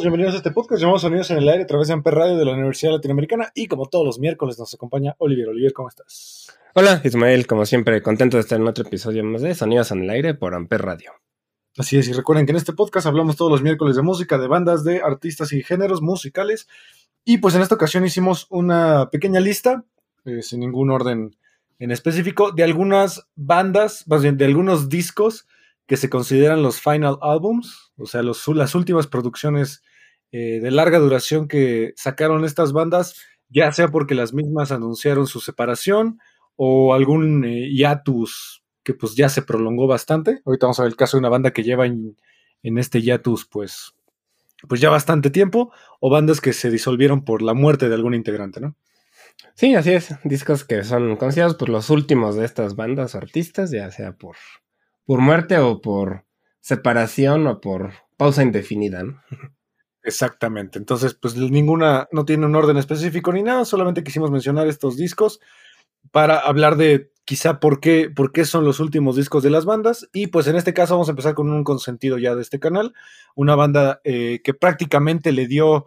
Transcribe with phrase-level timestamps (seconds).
[0.00, 2.38] Todos, bienvenidos a este podcast llamado Sonidos en el Aire a través de Amper Radio
[2.38, 5.48] de la Universidad Latinoamericana y como todos los miércoles nos acompaña Olivier.
[5.48, 6.58] Olivier, ¿cómo estás?
[6.74, 10.08] Hola, Ismael, como siempre, contento de estar en otro episodio más de Sonidos en el
[10.08, 11.12] Aire por Amper Radio.
[11.76, 14.48] Así es, y recuerden que en este podcast hablamos todos los miércoles de música, de
[14.48, 16.66] bandas, de artistas y géneros musicales.
[17.26, 19.84] Y pues en esta ocasión hicimos una pequeña lista,
[20.24, 21.36] eh, sin ningún orden
[21.78, 25.46] en específico, de algunas bandas, más bien de algunos discos
[25.86, 29.82] que se consideran los final albums, o sea, los, las últimas producciones
[30.32, 35.40] eh, de larga duración que sacaron estas bandas, ya sea porque las mismas anunciaron su
[35.40, 36.20] separación
[36.54, 40.40] o algún eh, hiatus que pues ya se prolongó bastante.
[40.44, 42.16] Ahorita vamos a ver el caso de una banda que lleva en,
[42.62, 43.94] este hiatus pues,
[44.68, 48.60] pues ya bastante tiempo, o bandas que se disolvieron por la muerte de algún integrante,
[48.60, 48.76] ¿no?
[49.54, 50.14] Sí, así es.
[50.24, 54.36] Discos que son considerados por los últimos de estas bandas o artistas, ya sea por,
[55.04, 56.24] por muerte o por
[56.60, 59.22] separación o por pausa indefinida, ¿no?
[60.02, 60.78] Exactamente.
[60.78, 65.40] Entonces, pues ninguna, no tiene un orden específico ni nada, solamente quisimos mencionar estos discos
[66.10, 70.08] para hablar de quizá por qué, por qué son los últimos discos de las bandas.
[70.12, 72.94] Y pues en este caso vamos a empezar con un consentido ya de este canal,
[73.34, 75.86] una banda eh, que prácticamente le dio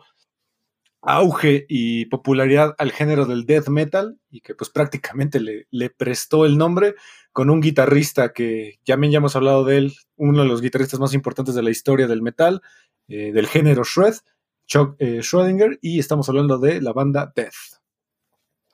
[1.01, 6.45] auge y popularidad al género del death metal y que pues prácticamente le, le, prestó
[6.45, 6.95] el nombre
[7.33, 11.13] con un guitarrista que ya ya hemos hablado de él, uno de los guitarristas más
[11.13, 12.61] importantes de la historia del metal,
[13.07, 14.13] eh, del género Shred,
[14.67, 17.81] Chuck eh, Schrödinger, y estamos hablando de la banda Death.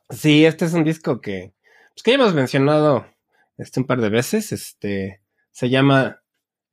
[0.09, 1.53] Sí, este es un disco que,
[1.93, 3.07] pues que ya hemos mencionado
[3.57, 5.21] este, un par de veces, este,
[5.51, 6.21] se llama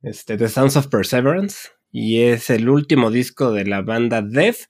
[0.01, 4.67] este, The Sounds of Perseverance y es el último disco de la banda Death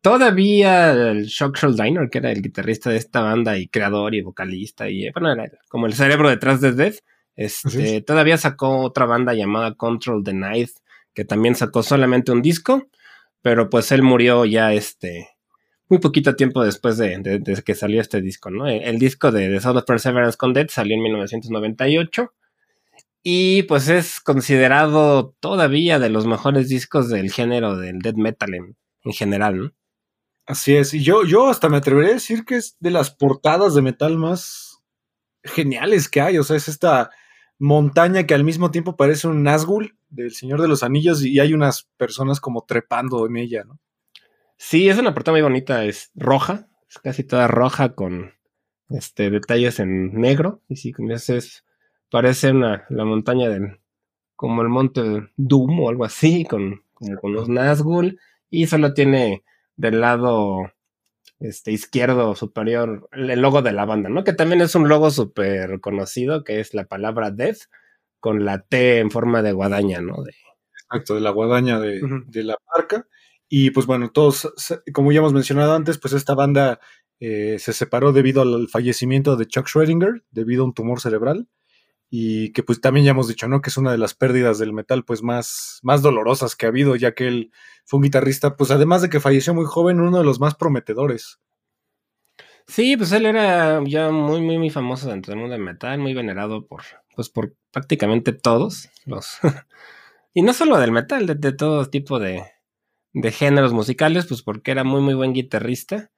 [0.00, 4.88] Todavía el Shock Diner, que era el guitarrista de esta banda y creador y vocalista,
[4.88, 6.98] y bueno, era como el cerebro detrás de Death,
[7.34, 10.70] este, todavía sacó otra banda llamada Control the Night,
[11.14, 12.88] que también sacó solamente un disco,
[13.42, 15.28] pero pues él murió ya este,
[15.88, 18.68] muy poquito tiempo después de, de, de que salió este disco, ¿no?
[18.68, 22.32] El, el disco de The Sound of Perseverance con Death salió en 1998.
[23.22, 28.76] Y pues es considerado todavía de los mejores discos del género del death metal en,
[29.04, 29.72] en general, ¿no?
[30.48, 33.74] Así es, y yo, yo hasta me atrevería a decir que es de las portadas
[33.74, 34.82] de metal más
[35.44, 36.38] geniales que hay.
[36.38, 37.10] O sea, es esta
[37.58, 41.52] montaña que al mismo tiempo parece un Nazgul del Señor de los Anillos y hay
[41.52, 43.78] unas personas como trepando en ella, ¿no?
[44.56, 48.32] Sí, es una portada muy bonita, es roja, es casi toda roja con
[48.88, 50.62] este detalles en negro.
[50.66, 51.66] Y sí, es,
[52.10, 53.80] parece una, la montaña del,
[54.34, 59.44] como el monte Doom o algo así, con, como con los Nazgul, y solo tiene
[59.78, 60.70] del lado
[61.38, 64.24] este, izquierdo superior el logo de la banda, ¿no?
[64.24, 67.62] Que también es un logo súper conocido, que es la palabra Death,
[68.20, 70.22] con la T en forma de guadaña, ¿no?
[70.22, 70.32] De...
[70.82, 72.24] Exacto, de la guadaña de, uh -huh.
[72.26, 73.06] de, la marca.
[73.48, 74.52] Y pues bueno, todos,
[74.92, 76.80] como ya hemos mencionado antes, pues esta banda
[77.20, 81.48] eh, se separó debido al fallecimiento de Chuck Schrödinger, debido a un tumor cerebral
[82.10, 83.60] y que pues también ya hemos dicho, ¿no?
[83.60, 86.96] Que es una de las pérdidas del metal pues más, más dolorosas que ha habido,
[86.96, 87.52] ya que él
[87.84, 91.38] fue un guitarrista, pues además de que falleció muy joven, uno de los más prometedores.
[92.66, 96.14] Sí, pues él era ya muy, muy, muy famoso dentro del mundo del metal, muy
[96.14, 96.82] venerado por,
[97.16, 99.38] pues por prácticamente todos los...
[100.34, 102.44] y no solo del metal, de, todo tipo de,
[103.14, 106.10] de géneros musicales, pues porque era muy, muy buen guitarrista.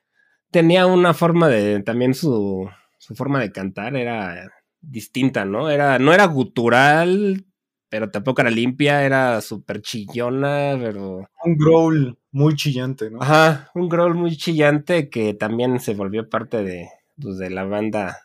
[0.50, 2.68] Tenía una forma de, también su,
[2.98, 5.70] su forma de cantar era distinta, ¿no?
[5.70, 7.44] Era, no era gutural,
[7.88, 11.28] pero tampoco era limpia, era súper chillona, pero...
[11.44, 13.22] Un growl muy chillante, ¿no?
[13.22, 16.88] Ajá, un growl muy chillante que también se volvió parte de,
[17.20, 18.18] pues, de la banda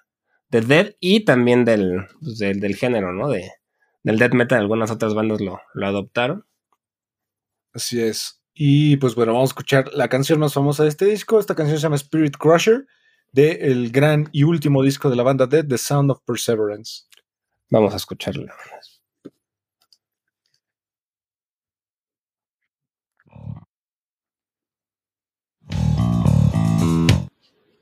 [0.50, 3.30] de Dead y también del, pues, del, del, género, ¿no?
[3.30, 3.50] De,
[4.04, 6.46] del death metal, algunas otras bandas lo, lo adoptaron.
[7.74, 8.42] Así es.
[8.54, 11.40] Y pues bueno, vamos a escuchar la canción más famosa de este disco.
[11.40, 12.88] Esta canción se llama Spirit Crusher,
[13.36, 17.04] del el gran y último disco de la banda Dead, The Sound of Perseverance.
[17.70, 18.56] Vamos a escucharla.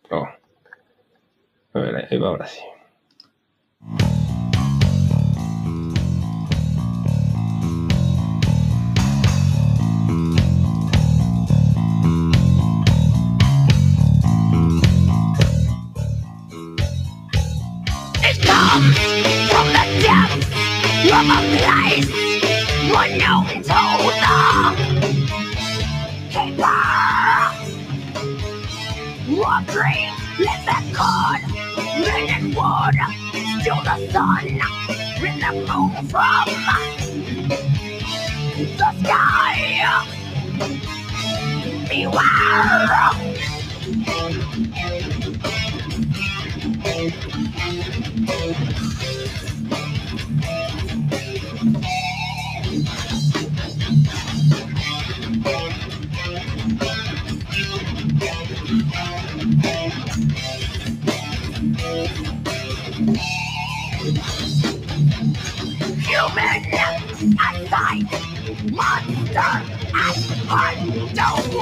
[0.09, 0.27] Oh.
[1.73, 2.59] A ver, ahí va ahora sí.
[23.03, 24.31] Unknown to the
[26.29, 26.79] keeper.
[29.39, 31.41] What dream lives that could
[31.99, 32.95] men and wood
[33.59, 34.47] steal the sun
[35.21, 36.47] and the moon from
[38.77, 39.53] the sky.
[41.89, 43.32] Beware.
[67.93, 69.51] kind monster
[69.95, 70.17] and
[70.49, 71.53] untold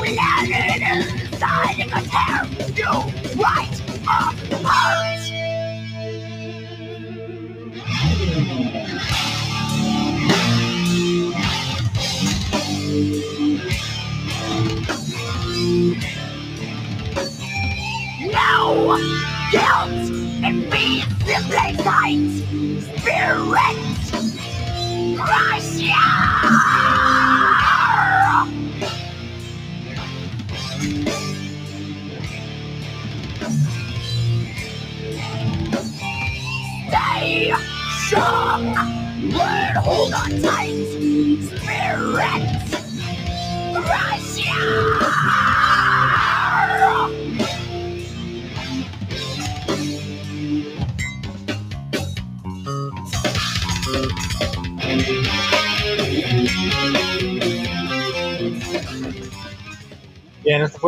[0.82, 2.40] inside of a tear
[2.76, 3.82] you right
[4.54, 5.21] apart.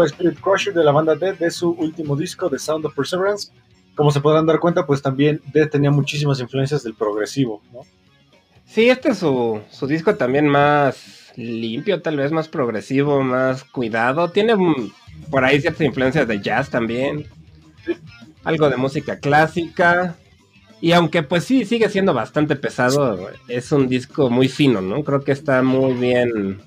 [0.04, 3.52] Fue Spirit Crusher de la banda Dead de su último disco, The Sound of Perseverance.
[3.96, 7.82] Como se podrán dar cuenta, pues también Dead tenía muchísimas influencias del progresivo, ¿no?
[8.66, 14.30] Sí, este es su, su disco también más limpio, tal vez más progresivo, más cuidado.
[14.30, 14.56] Tiene
[15.30, 17.28] por ahí ciertas influencias de jazz también.
[18.44, 20.16] Algo de música clásica.
[20.82, 25.04] Y aunque pues sí, sigue siendo bastante pesado, es un disco muy fino, ¿no?
[25.04, 26.62] Creo que está muy bien,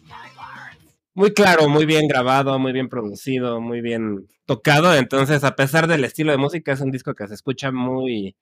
[1.16, 4.94] muy claro, muy bien grabado, muy bien producido, muy bien tocado.
[4.94, 8.36] Entonces, a pesar del estilo de música, es un disco que se escucha muy,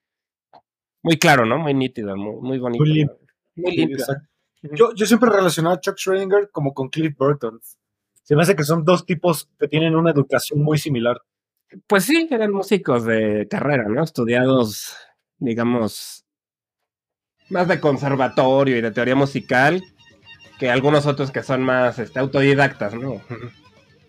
[1.01, 1.57] muy claro, ¿no?
[1.57, 2.83] Muy nítido, muy, bonito.
[2.83, 3.17] Muy limpio.
[3.55, 4.05] Muy limpio.
[4.61, 7.59] Yo, yo siempre relacionado a Chuck Schrödinger como con Cliff Burton.
[8.21, 11.21] Se me hace que son dos tipos que tienen una educación muy similar.
[11.87, 14.03] Pues sí, eran músicos de carrera, ¿no?
[14.03, 14.95] Estudiados
[15.37, 16.25] digamos,
[17.49, 19.81] más de conservatorio y de teoría musical
[20.59, 23.21] que algunos otros que son más este, autodidactas, ¿no?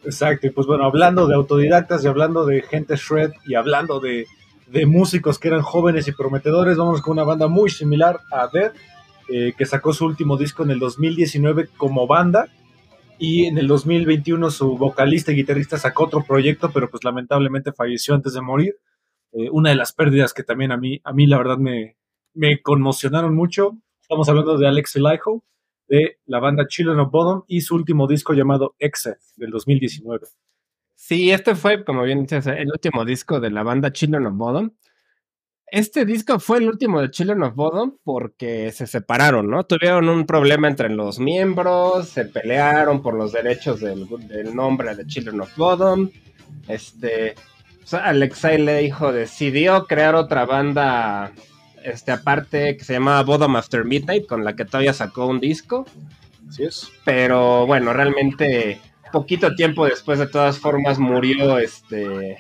[0.05, 4.27] Exacto, y pues bueno, hablando de autodidactas y hablando de gente shred y hablando de,
[4.69, 8.73] de músicos que eran jóvenes y prometedores, vamos con una banda muy similar a Dead,
[9.29, 12.49] eh, que sacó su último disco en el 2019 como banda,
[13.19, 18.15] y en el 2021 su vocalista y guitarrista sacó otro proyecto, pero pues lamentablemente falleció
[18.15, 18.77] antes de morir.
[19.33, 21.97] Eh, una de las pérdidas que también a mí, a mí la verdad me,
[22.35, 23.79] me conmocionaron mucho.
[24.01, 25.43] Estamos hablando de Alex Elijo,
[25.89, 30.27] de la banda Children of Bottom y su último disco llamado Exit del 2019.
[30.95, 34.71] Sí, este fue, como bien dices, el último disco de la banda Children of Bottom.
[35.69, 39.65] Este disco fue el último de Children of Bottom porque se separaron, ¿no?
[39.65, 45.07] Tuvieron un problema entre los miembros, se pelearon por los derechos del, del nombre de
[45.07, 46.11] Children of Bottom.
[46.69, 47.35] Este,
[47.93, 51.33] Alexei le dijo, decidió crear otra banda,
[51.87, 55.87] este, aparte, que se llamaba Bodom After Midnight, con la que todavía sacó un disco.
[56.49, 56.91] Así es.
[57.05, 58.81] Pero bueno, realmente,
[59.13, 62.39] poquito tiempo después, de todas formas, murió este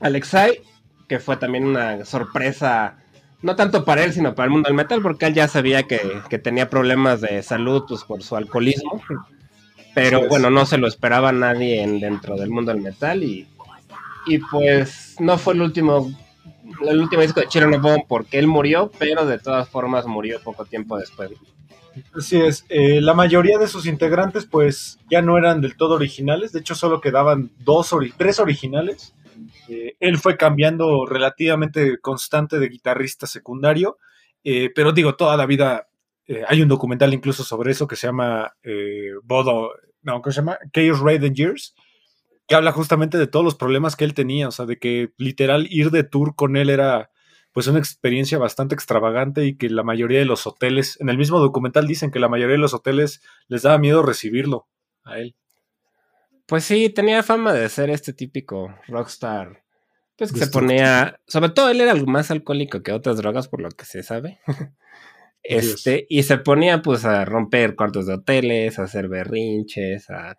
[0.00, 0.60] Alexei,
[1.08, 2.98] que fue también una sorpresa,
[3.40, 6.00] no tanto para él, sino para el mundo del metal, porque él ya sabía que,
[6.28, 9.02] que tenía problemas de salud pues, por su alcoholismo.
[9.94, 13.46] Pero bueno, no se lo esperaba nadie dentro del mundo del metal y
[14.26, 16.10] y pues no fue el último,
[16.88, 20.40] el último disco de Children of Bone porque él murió, pero de todas formas murió
[20.42, 21.30] poco tiempo después.
[22.14, 22.64] Así es.
[22.70, 26.52] eh, la mayoría de sus integrantes, pues, ya no eran del todo originales.
[26.52, 29.14] De hecho, solo quedaban dos, ori- tres originales.
[29.68, 33.98] Eh, él fue cambiando relativamente constante de guitarrista secundario.
[34.44, 35.86] eh, pero digo, toda la vida
[36.48, 38.54] hay un documental incluso sobre eso que se llama
[39.22, 39.70] Bodo,
[40.02, 40.58] no, ¿cómo se llama?
[40.72, 41.74] Chaos Raiden Years,
[42.46, 45.66] que habla justamente de todos los problemas que él tenía, o sea, de que literal
[45.70, 47.10] ir de tour con él era
[47.52, 51.38] pues una experiencia bastante extravagante y que la mayoría de los hoteles, en el mismo
[51.38, 54.68] documental dicen que la mayoría de los hoteles les daba miedo recibirlo
[55.04, 55.36] a él.
[56.46, 59.62] Pues sí, tenía fama de ser este típico rockstar.
[60.16, 61.20] Pues que se ponía.
[61.26, 64.40] Sobre todo él era más alcohólico que otras drogas, por lo que se sabe.
[65.42, 65.74] es.
[65.74, 70.36] Este, y se ponía pues a romper cuartos de hoteles, a hacer berrinches, a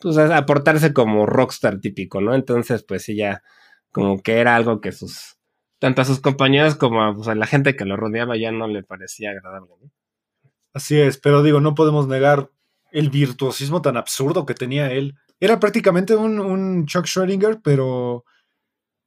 [0.00, 2.34] pues a, portarse como rockstar típico, ¿no?
[2.34, 3.42] Entonces, pues sí, ya
[3.90, 5.36] como que era algo que sus
[5.78, 8.82] tanto a sus compañeros como a, pues, la gente que lo rodeaba ya no le
[8.82, 9.74] parecía agradable.
[10.72, 12.50] Así es, pero digo, no podemos negar
[12.92, 15.14] el virtuosismo tan absurdo que tenía él.
[15.40, 18.24] Era prácticamente un, un Chuck Schrödinger, pero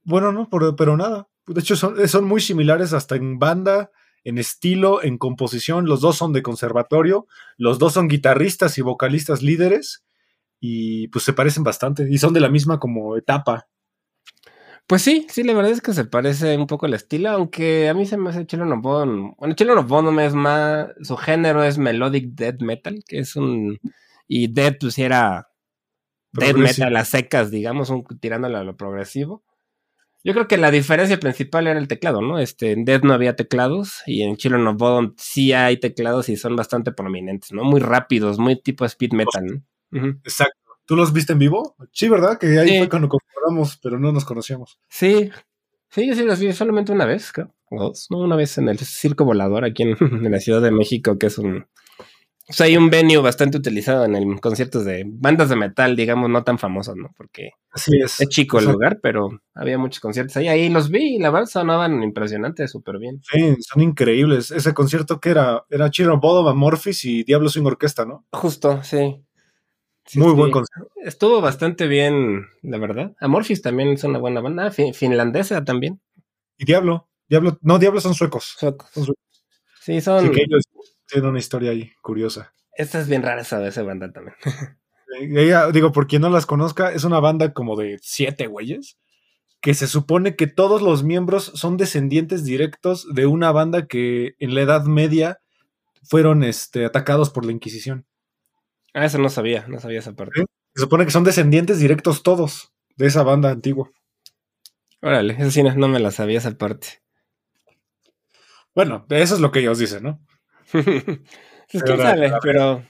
[0.04, 1.28] bueno, no, pero, pero nada.
[1.48, 3.92] De hecho, son, son muy similares hasta en banda,
[4.24, 5.86] en estilo, en composición.
[5.86, 7.28] Los dos son de conservatorio,
[7.58, 10.04] los dos son guitarristas y vocalistas líderes,
[10.60, 13.68] y pues se parecen bastante, y son de la misma como etapa.
[14.88, 17.94] Pues sí, sí, la verdad es que se parece un poco el estilo, aunque a
[17.94, 19.36] mí se me hace of Bodom.
[19.38, 23.80] Bueno, of Bodom es más, su género es melodic death metal, que es un,
[24.28, 25.50] y death pues era
[26.32, 29.44] death metal a secas, digamos, un, tirándole a lo progresivo.
[30.24, 32.40] Yo creo que la diferencia principal era el teclado, ¿no?
[32.40, 36.36] Este, en Death no había teclados y en Children of Bodom sí hay teclados y
[36.36, 37.64] son bastante prominentes, ¿no?
[37.64, 39.62] Muy rápidos, muy tipo speed metal, ¿no?
[39.92, 40.54] Exacto.
[40.86, 41.76] ¿Tú los viste en vivo?
[41.92, 42.38] Sí, ¿verdad?
[42.40, 42.78] Que ahí Sí.
[42.80, 44.80] fue cuando comparamos, pero no nos conocíamos.
[44.90, 45.30] Sí,
[45.90, 48.70] sí, yo sí los vi solamente una vez, creo, o dos, no, una vez en
[48.70, 49.90] el Circo Volador aquí en,
[50.28, 51.68] en la Ciudad de México, que es un...
[52.50, 56.32] O sea, hay un venue bastante utilizado en el conciertos de bandas de metal, digamos,
[56.32, 57.12] no tan famosos, ¿no?
[57.16, 58.20] Porque Así es.
[58.20, 58.74] es chico el Exacto.
[58.80, 60.48] lugar, pero había muchos conciertos ahí.
[60.48, 63.22] Ahí los vi y la verdad sonaban impresionantes, súper bien.
[63.32, 64.50] Sí, son increíbles.
[64.50, 68.26] Ese concierto que era, era Children of Bodom, Amorphis y Diablo sin Orquesta, ¿no?
[68.32, 69.24] Justo, sí.
[70.10, 70.92] Sí, Muy buen concierto.
[70.96, 73.16] Estuvo bastante bien, la verdad.
[73.20, 76.02] Amorphis también es una buena banda, fin- finlandesa también.
[76.58, 77.08] Y Diablo.
[77.28, 78.56] Diablo, no, Diablo son suecos.
[78.58, 78.90] Suecos.
[78.92, 79.24] Son suecos.
[79.82, 80.18] Sí, son...
[80.26, 80.64] Así que ellos
[81.08, 82.52] tienen una historia ahí curiosa.
[82.76, 84.36] Esta es bien rara esa, esa banda también.
[85.22, 88.98] Ella, digo, por quien no las conozca, es una banda como de siete güeyes
[89.62, 94.56] que se supone que todos los miembros son descendientes directos de una banda que en
[94.56, 95.40] la Edad Media
[96.02, 98.06] fueron este, atacados por la Inquisición.
[98.94, 100.44] Ah, eso no sabía, no sabía esa parte.
[100.76, 103.92] Se supone que son descendientes directos todos de esa banda antigua.
[105.02, 107.02] Órale, eso sí no, no me la sabía esa parte.
[108.76, 110.20] Bueno, eso es lo que ellos dicen, ¿no?
[110.72, 111.18] pues quién
[111.86, 112.84] Pero- sabe, pero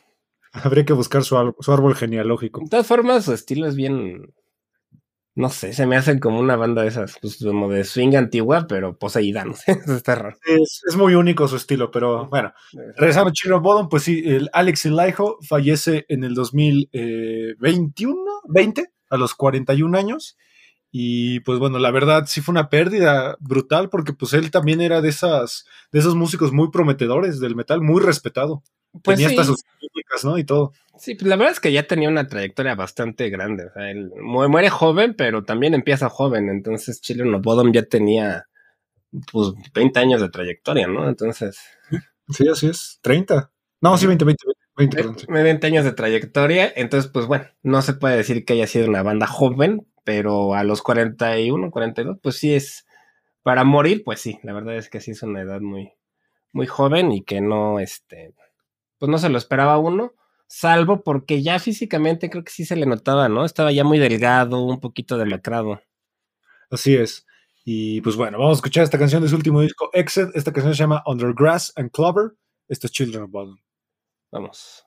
[0.51, 2.61] Habría que buscar su, su árbol genealógico.
[2.63, 4.33] de todas formas su estilo es bien,
[5.39, 8.65] no sé, se me hacen como una banda de esas, pues como de swing antigua,
[8.67, 10.37] pero poseída, no sé, eso está raro.
[10.45, 12.51] Es, es muy único su estilo, pero bueno.
[12.97, 18.15] Regresando a Children of Bodom, pues sí, el Alex Elijo fallece en el 2021,
[18.49, 20.37] 20, a los 41 años.
[20.91, 25.01] Y pues bueno, la verdad sí fue una pérdida brutal porque pues él también era
[25.01, 28.61] de esas de esos músicos muy prometedores del metal, muy respetado.
[29.03, 29.63] Pues Tenía sí, hasta sus
[30.21, 30.37] clínicas, ¿no?
[30.37, 30.73] Y todo.
[30.97, 34.11] sí, pues la verdad es que ya tenía una trayectoria bastante grande, o sea, él
[34.21, 38.45] mu- muere joven, pero también empieza joven, entonces Children of Bodom ya tenía
[39.31, 41.07] pues 20 años de trayectoria, ¿no?
[41.09, 41.59] Entonces...
[42.29, 42.99] Sí, así es.
[43.01, 43.51] 30.
[43.81, 44.43] No, sí, 20, 20,
[44.77, 45.19] 20, perdón.
[45.19, 45.25] sí.
[45.29, 49.03] 20 años de trayectoria, entonces pues bueno, no se puede decir que haya sido una
[49.03, 52.85] banda joven, pero a los 41, 42, pues sí es
[53.43, 55.91] para morir, pues sí, la verdad es que sí es una edad muy
[56.53, 58.33] muy joven y que no este
[58.99, 60.13] pues no se lo esperaba uno,
[60.47, 63.45] salvo porque ya físicamente creo que sí se le notaba, ¿no?
[63.45, 65.81] Estaba ya muy delgado, un poquito demacrado.
[66.69, 67.25] Así es.
[67.65, 70.29] Y pues bueno, vamos a escuchar esta canción de su último disco, Exit.
[70.33, 72.31] Esta canción se llama Under Grass and Clover.
[72.67, 73.57] Esto es Children of Bodom.
[74.31, 74.85] Vamos.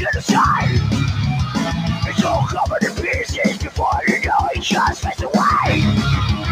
[0.00, 0.80] you decide.
[2.06, 5.82] It's all covered in pieces before you know it just fades away.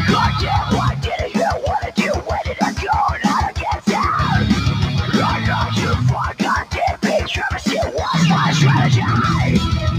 [0.06, 4.44] God damn, why didn't you wanna do when did I go and I get down?
[5.18, 9.97] Run on you for a goddamn bitch, my strategy.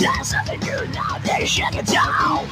[0.00, 2.46] My eyes, that's something new now, they shake it down.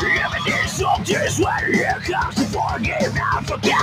[0.00, 3.74] Everything's so just when here comes to forgive and forget.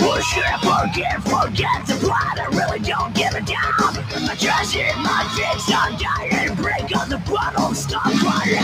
[0.00, 2.38] Well, should I forgive, forget the blood?
[2.38, 3.58] I really don't give a damn.
[3.58, 8.58] I just hit my face on dying, break on the bottle, stop crying.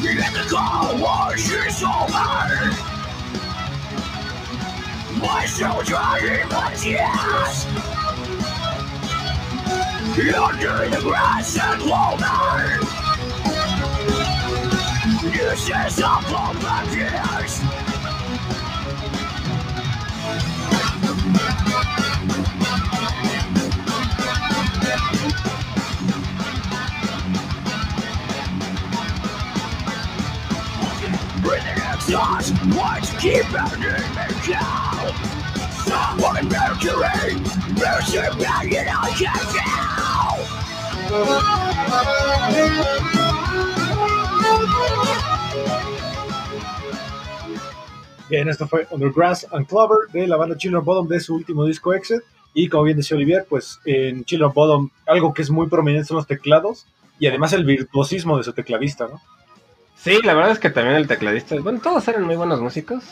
[0.00, 3.00] In the cold war, she's over.
[5.20, 7.99] My soul drying my tears.
[10.10, 11.80] Under the grass and.
[15.22, 17.60] This is up all my.
[31.40, 35.39] Breathing exhaust, what's keep burning me down?
[48.28, 51.64] Bien, esto fue Under Grass and Clover de la banda Children Bottom de su último
[51.64, 52.22] disco Exit.
[52.54, 56.18] Y como bien decía Olivier, pues en Children Bottom algo que es muy prominente son
[56.18, 56.86] los teclados
[57.18, 59.20] y además el virtuosismo de su tecladista, ¿no?
[59.96, 63.04] Sí, la verdad es que también el tecladista, bueno, todos eran muy buenos músicos.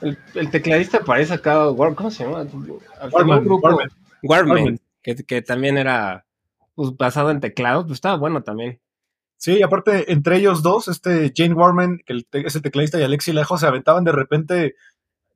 [0.00, 1.64] El, el tecladista parece acá,
[1.94, 2.46] ¿cómo se llama?
[3.12, 3.88] Warman, Warman.
[4.22, 4.80] Warman, Warman.
[5.02, 6.24] Que, que también era
[6.74, 8.80] pues, basado en teclados, pues estaba bueno también.
[9.36, 13.04] Sí, y aparte, entre ellos dos, este Jane Warman, que el te- ese tecladista y
[13.04, 14.74] Alexi Lejo se aventaban de repente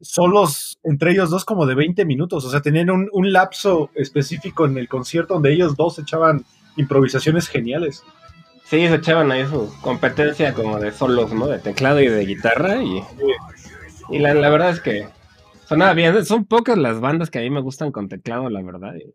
[0.00, 2.44] solos entre ellos dos como de 20 minutos.
[2.44, 6.44] O sea, tenían un, un lapso específico en el concierto donde ellos dos echaban
[6.76, 8.02] improvisaciones geniales.
[8.64, 11.46] Sí, se echaban ahí su competencia como de solos, ¿no?
[11.46, 13.00] De teclado y de guitarra y,
[14.12, 15.06] y la, verdad es que
[15.66, 16.24] sonaba bien.
[16.24, 18.94] Son pocas las bandas que a mí me gustan con teclado, la verdad.
[18.96, 19.14] Y,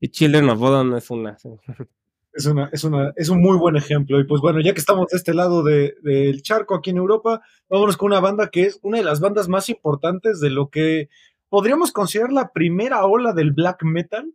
[0.00, 1.36] y Children of Bodom es una.
[2.34, 4.18] Es, una, es, una, es un muy buen ejemplo.
[4.18, 7.42] Y pues bueno, ya que estamos de este lado de- del charco aquí en Europa,
[7.68, 11.08] vámonos con una banda que es una de las bandas más importantes de lo que
[11.50, 14.32] podríamos considerar la primera ola del black metal.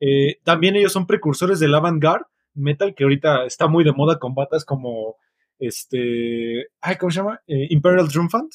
[0.00, 4.34] Eh, también ellos son precursores del avant-garde metal, que ahorita está muy de moda con
[4.34, 5.14] bandas como
[5.58, 6.66] este.
[6.80, 7.40] Ay, ¿Cómo se llama?
[7.46, 8.52] Eh, Imperial Triumphant.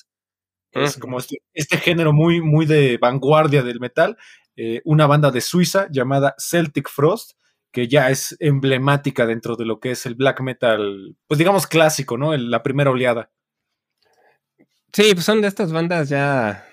[0.74, 4.18] Es como este, este género muy, muy de vanguardia del metal.
[4.56, 7.34] Eh, una banda de Suiza llamada Celtic Frost,
[7.72, 12.18] que ya es emblemática dentro de lo que es el black metal, pues digamos clásico,
[12.18, 12.34] ¿no?
[12.34, 13.32] El- la primera oleada.
[14.94, 16.66] Sí, pues son de estas bandas ya,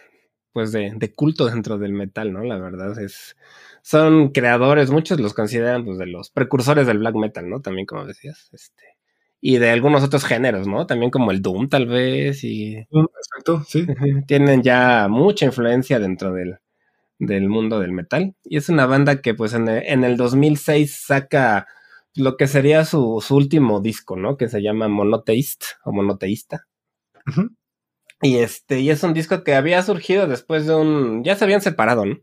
[0.52, 2.42] pues de, de culto dentro del metal, ¿no?
[2.44, 3.36] La verdad es,
[3.82, 7.60] son creadores, muchos los consideran pues de los precursores del black metal, ¿no?
[7.60, 8.84] También como decías, este,
[9.40, 10.86] y de algunos otros géneros, ¿no?
[10.86, 13.86] También como el doom tal vez y Exacto, sí.
[14.26, 16.58] tienen ya mucha influencia dentro del,
[17.18, 21.04] del mundo del metal y es una banda que pues en el, en el 2006
[21.06, 21.66] saca
[22.14, 24.36] lo que sería su, su último disco, ¿no?
[24.36, 26.66] Que se llama Monotheist o Monoteísta.
[28.22, 31.22] Y este, y es un disco que había surgido después de un.
[31.24, 32.16] Ya se habían separado, ¿no?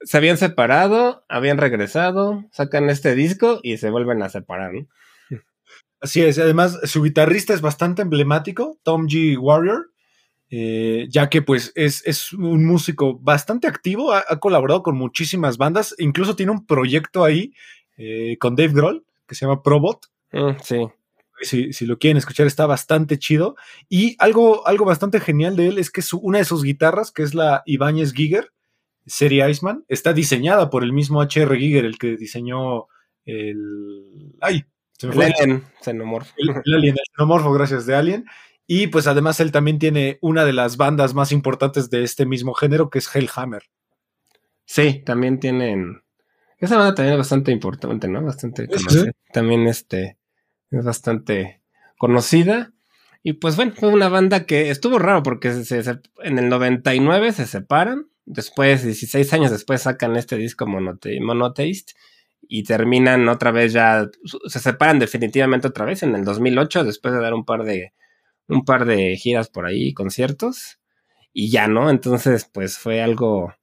[0.00, 4.88] Se habían separado, habían regresado, sacan este disco y se vuelven a separar, ¿no?
[6.02, 9.38] Así es, además su guitarrista es bastante emblemático, Tom G.
[9.38, 9.90] Warrior,
[10.50, 15.56] eh, ya que pues es, es un músico bastante activo, ha, ha colaborado con muchísimas
[15.56, 17.54] bandas, incluso tiene un proyecto ahí
[17.96, 20.88] eh, con Dave Grohl que se llama Probot, Mm, sí.
[21.42, 23.54] si, si lo quieren escuchar está bastante chido,
[23.88, 27.22] y algo, algo bastante genial de él es que su- una de sus guitarras, que
[27.22, 28.50] es la Ibáñez Giger,
[29.06, 31.58] serie Iceman, está diseñada por el mismo H.R.
[31.58, 32.86] Giger, el que diseñó
[33.26, 34.32] el...
[34.40, 34.64] ¡Ay!
[35.04, 35.20] El.
[35.22, 36.30] Alien Xenomorph.
[36.36, 38.24] El, el Alien, el xenomorfo, gracias, de Alien.
[38.66, 42.54] Y pues además él también tiene una de las bandas más importantes de este mismo
[42.54, 43.64] género, que es Hellhammer.
[44.64, 46.02] Sí, también tienen.
[46.58, 48.22] Esa banda también es bastante importante, ¿no?
[48.22, 49.10] Bastante sí.
[49.32, 50.18] También este
[50.70, 51.60] es bastante
[51.98, 52.72] conocida.
[53.24, 57.32] Y pues bueno, fue una banda que estuvo raro porque se- se- en el 99
[57.32, 58.08] se separan.
[58.24, 61.20] Después, 16 años después, sacan este disco Monote-.
[62.54, 64.10] Y terminan otra vez ya.
[64.46, 67.94] Se separan definitivamente otra vez en el 2008, después de dar un par de.
[68.46, 70.78] Un par de giras por ahí, conciertos.
[71.32, 71.88] Y ya, ¿no?
[71.88, 73.54] Entonces, pues fue algo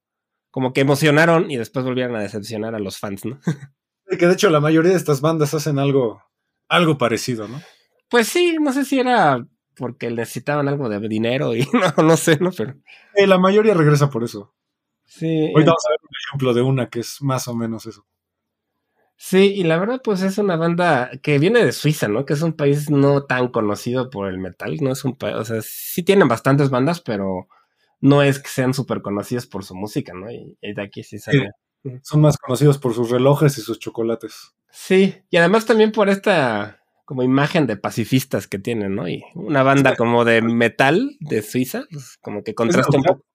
[0.49, 3.39] como que emocionaron y después volvieron a decepcionar a los fans, ¿no?
[4.09, 6.23] Que de hecho la mayoría de estas bandas hacen algo,
[6.67, 7.61] algo parecido, ¿no?
[8.09, 11.59] Pues sí, no sé si era porque necesitaban algo de dinero y
[11.97, 12.49] no, no sé, ¿no?
[12.51, 12.73] Pero
[13.13, 14.55] Eh, la mayoría regresa por eso.
[15.05, 15.51] sí.
[15.53, 18.07] Ahorita vamos a ver un ejemplo de una que es más o menos eso.
[19.21, 22.25] Sí, y la verdad, pues es una banda que viene de Suiza, ¿no?
[22.25, 25.43] Que es un país no tan conocido por el metal, no es un país, o
[25.43, 27.49] sea, sí tienen bastantes bandas, pero
[27.99, 30.31] no es que sean súper conocidos por su música, ¿no?
[30.31, 31.51] Y, y de aquí sí sale
[32.01, 34.55] Son más conocidos por sus relojes y sus chocolates.
[34.71, 39.09] Sí, y además también por esta como imagen de pacifistas que tienen, ¿no?
[39.09, 43.25] Y una banda como de metal de Suiza, pues, como que contrasta un poco.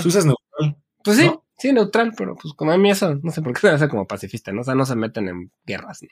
[0.00, 0.82] Suiza es neutral.
[1.04, 1.41] Pues sí, ¿no?
[1.62, 4.06] Sí, neutral, pero pues como a mí eso, no sé por qué se hace como
[4.06, 4.60] pacifista, ¿no?
[4.62, 6.08] O sea, no se meten en guerras, ¿no?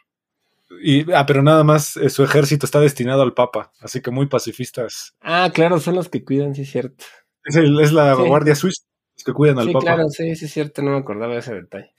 [0.82, 4.26] Y, ah, pero nada más eh, su ejército está destinado al Papa, así que muy
[4.26, 5.14] pacifistas.
[5.20, 7.04] Ah, claro, son los que cuidan, sí es cierto.
[7.44, 8.22] Es, el- es la Sí.
[8.22, 8.84] guardia suiza,
[9.16, 9.84] los que cuidan al Sí, Papa.
[9.84, 11.92] claro, sí, sí es cierto, no me acordaba de ese detalle.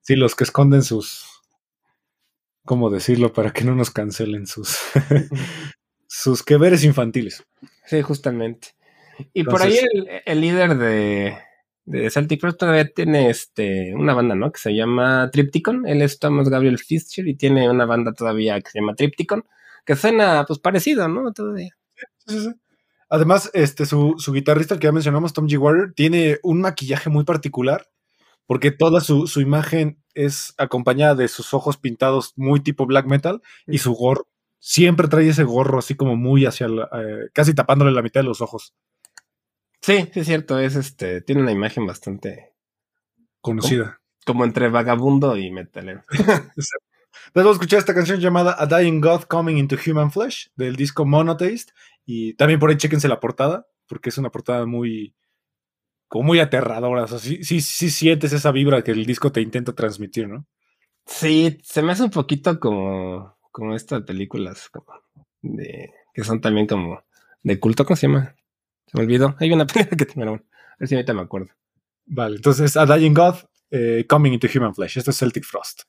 [0.00, 1.26] Sí, los que esconden sus.
[2.64, 3.32] ¿Cómo decirlo?
[3.32, 4.78] Para que no nos cancelen sus.
[6.06, 7.44] sus que veres infantiles.
[7.84, 8.68] Sí, justamente.
[9.34, 11.36] Y por ahí el, el líder de,
[11.90, 14.52] de Celtic Frost todavía tiene este, una banda, ¿no?
[14.52, 15.88] Que se llama Tripticon.
[15.88, 19.44] Él es Thomas Gabriel Fischer y tiene una banda todavía que se llama Tripticon,
[19.84, 21.32] que suena pues parecido, ¿no?
[21.32, 21.76] Todavía.
[21.96, 22.50] Sí, sí, sí.
[23.08, 25.58] Además, este, su, su guitarrista, el que ya mencionamos, Tom G.
[25.58, 27.88] Warrior, tiene un maquillaje muy particular,
[28.46, 33.42] porque toda su, su imagen es acompañada de sus ojos pintados muy tipo black metal
[33.66, 34.28] y su gorro.
[34.60, 38.28] Siempre trae ese gorro así como muy hacia la, eh, casi tapándole la mitad de
[38.28, 38.74] los ojos.
[39.82, 42.52] Sí, sí es cierto, es este, tiene una imagen bastante
[43.40, 44.00] Conocida.
[44.26, 46.04] como entre vagabundo y metalero.
[46.10, 46.72] Entonces
[47.34, 51.06] vamos a escuchar esta canción llamada A Dying God Coming into Human Flesh del disco
[51.06, 51.70] Monotheist.
[52.04, 55.14] Y también por ahí chéquense la portada, porque es una portada muy,
[56.08, 57.04] como muy aterradora.
[57.04, 60.46] O sea, sí, sí, sí sientes esa vibra que el disco te intenta transmitir, ¿no?
[61.06, 64.92] Sí, se me hace un poquito como, como estas películas como
[65.42, 67.02] de, que son también como
[67.42, 68.36] de culto, ¿cómo se llama?
[68.90, 69.36] Se me olvidó.
[69.38, 71.48] Hay una película que bueno, a ver si ahorita me acuerdo.
[72.06, 73.36] Vale, entonces A Dying God
[73.70, 74.98] eh, Coming into Human Flesh.
[74.98, 75.82] Esto es Celtic Frost.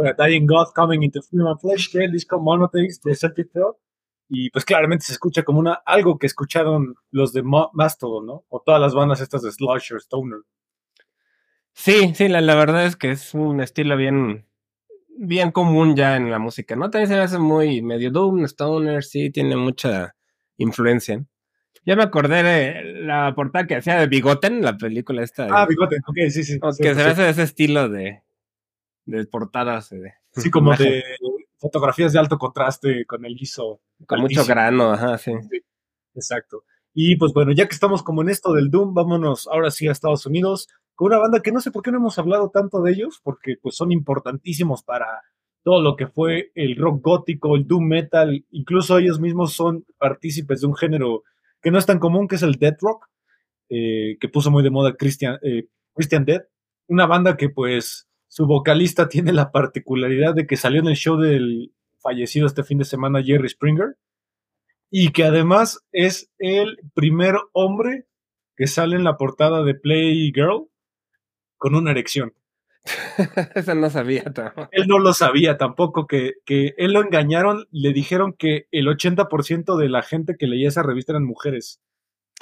[0.00, 3.78] A Dying God Coming into Human Flesh del disco Monotheist de Frost.
[4.28, 8.44] Y pues claramente se escucha como una algo que escucharon los de Mo- Mastodon, ¿no?
[8.48, 10.40] O todas las bandas estas de Slasher, Stoner.
[11.72, 14.46] Sí, sí, la, la verdad es que es un estilo bien,
[15.18, 16.88] bien común ya en la música, ¿no?
[16.90, 20.14] También se hace muy medio Doom, Stoner, sí, tiene mucha
[20.56, 21.24] influencia.
[21.84, 25.44] Ya me acordé de la portada que hacía de Bigoten, la película esta.
[25.44, 26.58] de- Ah, bigote, ok, sí, sí.
[26.62, 27.08] o sí, que se sí.
[27.10, 28.22] hace de ese estilo de,
[29.06, 29.92] de portadas.
[29.92, 31.02] eh, de- Sí, como imagen, de
[31.58, 33.80] fotografías de alto contraste con el guiso.
[34.06, 35.32] Con mucho grano, ajá, sí.
[36.14, 36.64] Exacto.
[36.92, 39.92] Y pues bueno, ya que estamos como en esto del Doom, vámonos ahora sí a
[39.92, 42.92] Estados Unidos con una banda que no sé por qué no hemos hablado tanto de
[42.92, 45.06] ellos, porque pues son importantísimos para
[45.64, 50.60] todo lo que fue el rock gótico, el Doom metal, incluso ellos mismos son partícipes
[50.60, 51.24] de un género
[51.62, 53.06] que no es tan común, que es el Dead Rock,
[53.70, 56.42] eh, que puso muy de moda Christian, eh, Christian Dead,
[56.86, 61.16] una banda que pues su vocalista tiene la particularidad de que salió en el show
[61.16, 63.96] del fallecido este fin de semana Jerry Springer
[64.90, 68.06] y que además es el primer hombre
[68.56, 70.68] que sale en la portada de Playgirl
[71.56, 72.34] con una erección.
[73.54, 74.24] Eso no sabía.
[74.24, 74.68] tampoco.
[74.72, 79.76] Él no lo sabía tampoco, que, que él lo engañaron, le dijeron que el 80%
[79.76, 81.80] de la gente que leía esa revista eran mujeres,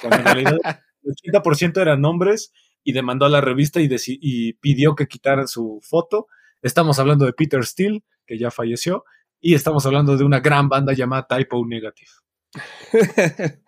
[0.01, 0.57] cuando en realidad
[1.03, 2.51] el 80% eran hombres
[2.83, 6.27] y demandó a la revista y, y pidió que quitaran su foto.
[6.61, 9.05] Estamos hablando de Peter Steele, que ya falleció,
[9.39, 12.11] y estamos hablando de una gran banda llamada Typo Negative.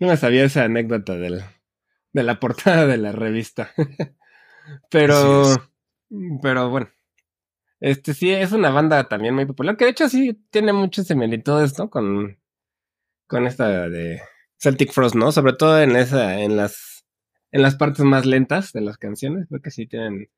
[0.00, 1.42] no me sabía esa anécdota del,
[2.12, 3.72] de la portada de la revista.
[4.90, 5.44] pero,
[6.42, 6.88] pero bueno.
[7.80, 11.78] Este sí es una banda también muy popular, que de hecho sí tiene muchas similitudes,
[11.78, 11.90] ¿no?
[11.90, 12.38] Con,
[13.26, 14.22] con esta de
[14.58, 15.32] Celtic Frost, ¿no?
[15.32, 16.93] Sobre todo en esa, en las,
[17.54, 20.28] en las partes más lentas de las canciones, creo que sí tienen,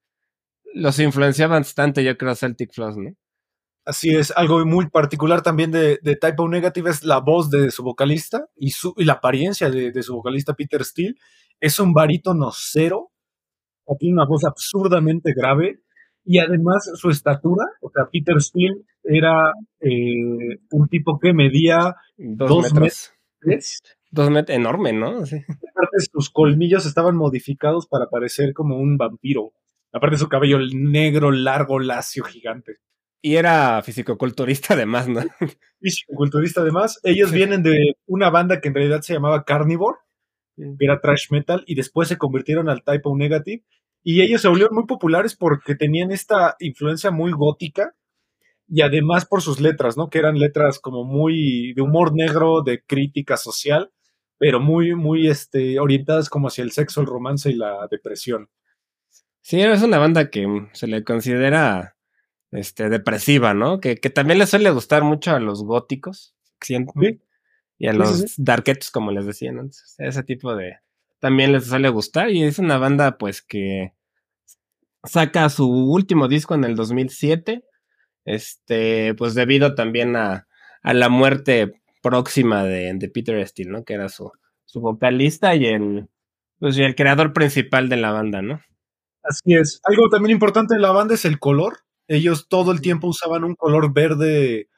[0.74, 3.10] los influenciaban bastante, yo creo, Celtic Frost, ¿no?
[3.86, 7.82] Así es, algo muy particular también de, de Typo Negative es la voz de su
[7.82, 11.14] vocalista y, su, y la apariencia de, de su vocalista Peter Steele.
[11.58, 13.12] Es un barítono cero,
[13.98, 15.80] tiene una voz absurdamente grave
[16.22, 22.48] y además su estatura, o sea, Peter Steele era eh, un tipo que medía Dos,
[22.48, 23.15] Dos metros.
[24.10, 25.26] Dos metros, enorme, ¿no?
[25.26, 25.36] Sí.
[25.36, 29.52] aparte sus colmillos estaban modificados para parecer como un vampiro.
[29.92, 32.78] Aparte su cabello negro, largo, lacio, gigante.
[33.22, 35.20] Y era fisicoculturista además, ¿no?
[36.14, 37.00] culturista además.
[37.02, 39.98] Ellos vienen de una banda que en realidad se llamaba Carnivore,
[40.56, 43.64] que era trash metal, y después se convirtieron al Typo Negative.
[44.02, 47.94] Y ellos se volvieron muy populares porque tenían esta influencia muy gótica
[48.68, 50.10] y además por sus letras, ¿no?
[50.10, 53.92] Que eran letras como muy de humor negro, de crítica social,
[54.38, 58.48] pero muy, muy este, orientadas como hacia el sexo, el romance y la depresión.
[59.40, 61.96] Sí, es una banda que mm, se le considera
[62.50, 63.80] este, depresiva, ¿no?
[63.80, 67.20] Que, que también le suele gustar mucho a los góticos, siento, Sí.
[67.78, 69.94] y a Sí, los sí, darketos, como les decían antes.
[69.98, 70.78] Ese tipo de...
[71.20, 73.94] También les suele gustar y es una banda pues que
[75.04, 77.64] saca su último disco en el 2007,
[78.26, 80.46] este, pues debido también a,
[80.82, 83.84] a la muerte próxima de, de Peter Steele, ¿no?
[83.84, 84.30] Que era su,
[84.64, 86.08] su vocalista y el,
[86.58, 88.60] pues, y el creador principal de la banda, ¿no?
[89.22, 89.80] Así es.
[89.84, 91.78] Algo también importante en la banda es el color.
[92.08, 94.68] Ellos todo el tiempo usaban un color verde,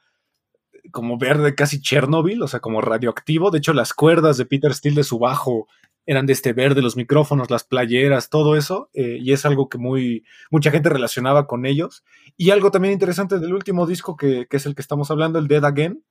[0.91, 3.51] como verde casi Chernobyl, o sea, como radioactivo.
[3.51, 5.69] De hecho, las cuerdas de Peter Steele de su bajo
[6.09, 8.89] eran de este verde, los micrófonos, las playeras, todo eso.
[8.95, 12.03] eh, y es algo que muy, mucha gente relacionaba con ellos.
[12.39, 15.49] Y algo también interesante del último disco, que, que es el que estamos hablando, el
[15.49, 16.03] Dead Again,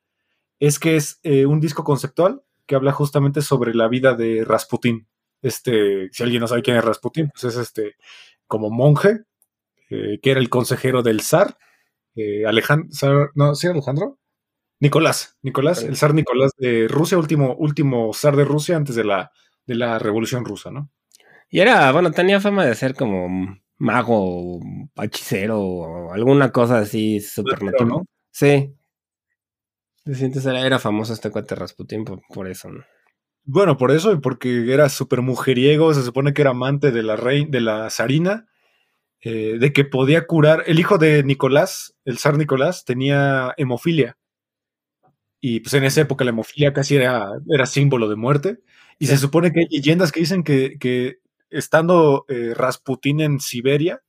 [0.59, 5.07] es que es eh, un disco conceptual que habla justamente sobre la vida de Rasputin.
[5.41, 7.95] Este, si alguien no sabe quién es Rasputin, pues es este
[8.45, 9.23] como monje,
[9.89, 11.57] eh, que era el consejero del zar,
[12.47, 14.19] Alejandro, no, ¿sí era Alejandro?
[14.79, 19.31] Nicolás, Nicolás, el zar Nicolás de Rusia, último, último zar de Rusia antes de la,
[19.67, 20.89] de la revolución rusa, ¿no?
[21.49, 24.59] Y era, bueno, tenía fama de ser como mago,
[24.95, 27.87] hechicero o alguna cosa así supernatural.
[27.87, 28.05] ¿no?
[28.31, 28.73] Sí.
[30.05, 32.83] Entonces era, era famoso este cuate Rasputin por, por eso, ¿no?
[33.49, 37.15] Bueno, por eso y porque era súper mujeriego, se supone que era amante de la
[37.15, 38.47] rey, de la zarina,
[39.21, 40.63] eh, de que podía curar.
[40.67, 44.17] El hijo de Nicolás, el zar Nicolás, tenía hemofilia.
[45.39, 48.59] Y pues en esa época la hemofilia casi era, era símbolo de muerte.
[48.99, 51.17] Y se supone que hay leyendas que dicen que, que
[51.49, 54.01] estando eh, Rasputín en Siberia,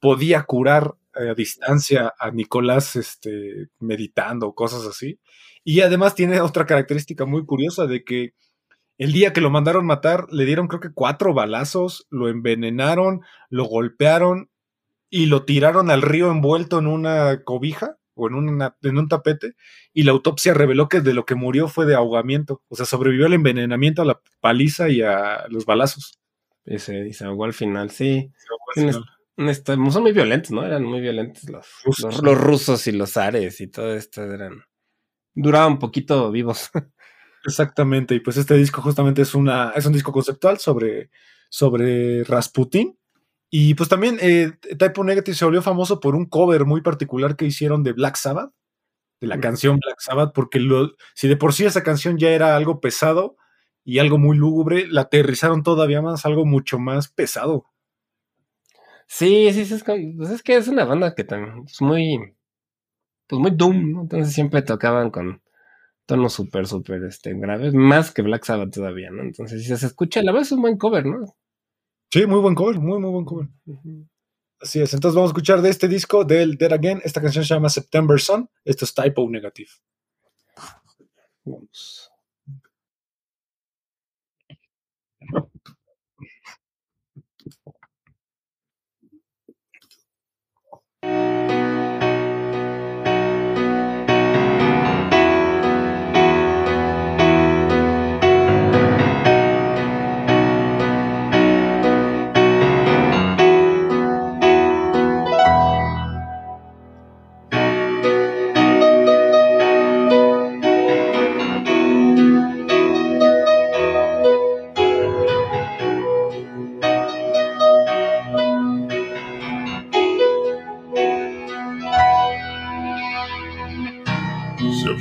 [0.00, 5.18] podía curar eh, a distancia a Nicolás este, meditando, cosas así.
[5.64, 8.34] Y además tiene otra característica muy curiosa de que
[8.98, 13.64] el día que lo mandaron matar, le dieron creo que cuatro balazos, lo envenenaron, lo
[13.64, 14.50] golpearon
[15.10, 19.54] y lo tiraron al río envuelto en una cobija o en, una, en un tapete.
[19.92, 22.62] Y la autopsia reveló que de lo que murió fue de ahogamiento.
[22.68, 26.18] O sea, sobrevivió al envenenamiento, a la paliza y a los balazos.
[26.66, 28.30] Y se, y se ahogó al final, sí.
[28.74, 28.98] Tienes-
[29.36, 30.64] Este, son muy violentos, ¿no?
[30.64, 32.04] Eran muy violentos los Rusos.
[32.14, 34.62] los, los rusos y los ares y todo esto eran.
[35.34, 36.70] Duraban un poquito vivos.
[37.44, 41.10] Exactamente, y pues este disco justamente es, una, es un disco conceptual sobre,
[41.50, 42.96] sobre Rasputin.
[43.56, 47.44] Y pues también eh, Typo Negative se volvió famoso por un cover muy particular que
[47.44, 48.50] hicieron de Black Sabbath,
[49.20, 52.56] de la canción Black Sabbath, porque lo, si de por sí esa canción ya era
[52.56, 53.36] algo pesado
[53.84, 57.66] y algo muy lúgubre, la aterrizaron todavía más, algo mucho más pesado.
[59.06, 62.34] Sí, sí, sí, es, pues es que es una banda que también es muy,
[63.28, 64.00] pues muy doom, ¿no?
[64.00, 65.40] Entonces siempre tocaban con,
[66.06, 69.22] tonos súper, súper este, graves, más que Black Sabbath todavía, ¿no?
[69.22, 71.36] Entonces, si se escucha, la verdad es un buen cover, ¿no?
[72.14, 73.48] Sí, muy buen cover, muy, muy buen cover.
[74.60, 77.00] Así es, entonces vamos a escuchar de este disco del Dead Again.
[77.02, 78.48] Esta canción se llama September Sun.
[78.64, 79.68] Esto es Typo Negative.
[81.42, 82.08] Vamos.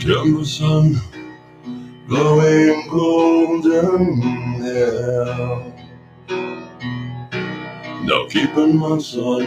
[0.03, 0.99] September sun,
[2.09, 4.21] blowing golden
[4.61, 5.73] hair.
[8.03, 9.45] Now keeping my son,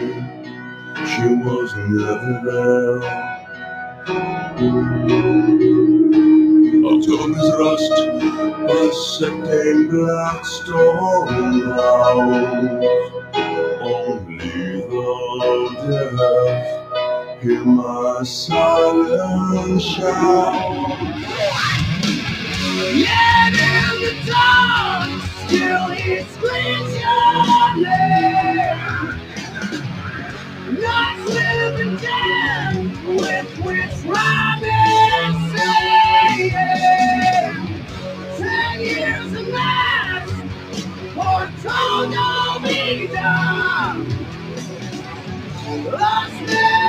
[0.97, 3.03] she was never there.
[6.87, 7.97] October's rust
[8.65, 12.97] was setting black stone house.
[13.83, 15.09] Only the
[15.87, 16.76] deaf
[17.43, 20.99] hear my silent shout.
[22.95, 25.11] Yet in the dark,
[25.45, 29.21] still he screams your name.
[30.81, 32.75] Not living dead,
[33.07, 36.51] with which rhyming saying.
[38.39, 40.31] Ten years of mass,
[41.15, 44.27] for total be done.
[45.85, 46.76] Lost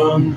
[0.00, 0.36] sun,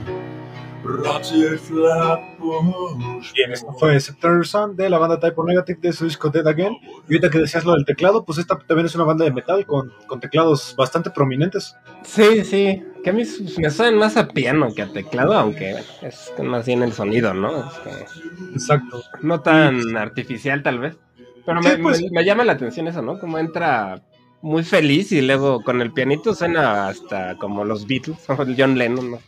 [0.84, 3.34] rotted flatbush.
[3.34, 6.74] Bien, esto fue September Sun de la banda Typo Negative de su disco Dead Again.
[7.08, 9.66] Y ahorita que decías lo del teclado, pues esta también es una banda de metal
[9.66, 11.76] con, con teclados bastante prominentes.
[12.04, 13.24] Sí, sí, que a mí
[13.58, 17.66] me suenan más a piano que a teclado, aunque es más bien el sonido, ¿no?
[17.70, 18.06] Este,
[18.54, 19.02] Exacto.
[19.22, 20.98] no tan artificial tal vez.
[21.46, 22.02] Pero me, pues.
[22.02, 23.20] me- me llama la atención eso, ¿no?
[23.20, 24.02] Como entra
[24.42, 28.78] muy feliz y luego con el pianito suena hasta como los Beatles o el John
[28.78, 29.20] Lennon, ¿no?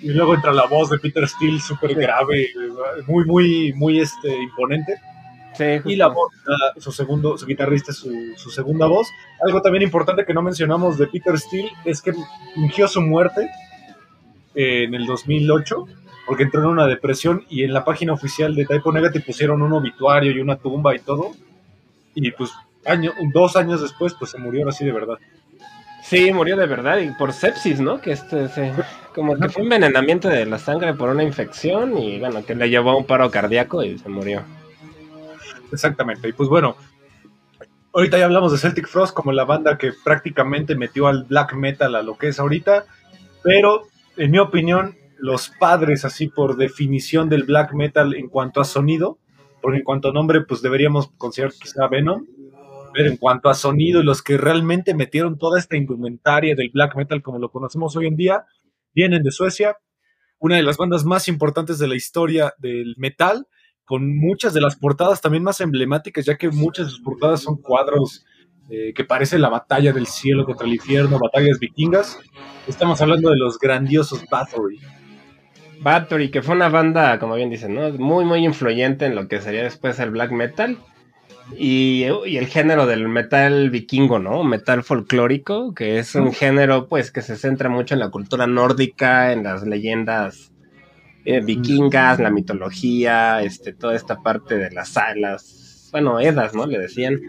[0.00, 2.48] Y luego entra la voz de Peter Steele súper grave,
[3.06, 4.94] muy, muy, muy este, imponente.
[5.56, 6.32] Sí, Y la voz,
[6.78, 9.08] su segundo, su guitarrista, su, su segunda voz.
[9.46, 12.12] Algo también importante que no mencionamos de Peter Steele es que
[12.54, 13.48] fingió su muerte
[14.54, 15.86] en el 2008
[16.26, 19.72] porque entró en una depresión y en la página oficial de Typo Negative pusieron un
[19.72, 21.32] obituario y una tumba y todo.
[22.14, 22.50] Y pues
[22.86, 25.18] año, dos años después pues se murió así de verdad.
[26.14, 28.00] Sí, murió de verdad y por sepsis, ¿no?
[28.00, 28.72] Que este, se-
[29.14, 32.90] como que fue envenenamiento de la sangre por una infección y bueno, que le llevó
[32.90, 34.42] a un paro cardíaco y se murió.
[35.72, 36.28] Exactamente.
[36.28, 36.76] Y pues bueno,
[37.92, 41.94] ahorita ya hablamos de Celtic Frost como la banda que prácticamente metió al black metal
[41.94, 42.86] a lo que es ahorita,
[43.42, 43.82] pero
[44.16, 49.18] en mi opinión, los padres así por definición del black metal en cuanto a sonido,
[49.60, 52.24] porque en cuanto a nombre pues deberíamos considerar quizá Venom,
[52.96, 57.22] en cuanto a sonido y los que realmente metieron toda esta indumentaria del black metal
[57.22, 58.46] como lo conocemos hoy en día,
[58.94, 59.76] vienen de Suecia,
[60.38, 63.46] una de las bandas más importantes de la historia del metal,
[63.84, 67.56] con muchas de las portadas también más emblemáticas, ya que muchas de sus portadas son
[67.56, 68.24] cuadros
[68.70, 72.18] eh, que parecen la batalla del cielo contra el infierno, batallas vikingas.
[72.66, 74.80] Estamos hablando de los grandiosos Bathory.
[75.80, 77.90] Bathory, que fue una banda, como bien dicen, ¿no?
[77.90, 80.78] Muy, muy influyente en lo que sería después el black metal.
[81.58, 84.44] Y, y el género del metal vikingo, ¿no?
[84.44, 89.32] Metal folclórico, que es un género, pues, que se centra mucho en la cultura nórdica,
[89.32, 90.52] en las leyendas
[91.26, 96.66] eh, vikingas, la mitología, este, toda esta parte de las alas, bueno, edas, ¿no?
[96.66, 97.20] Le decían.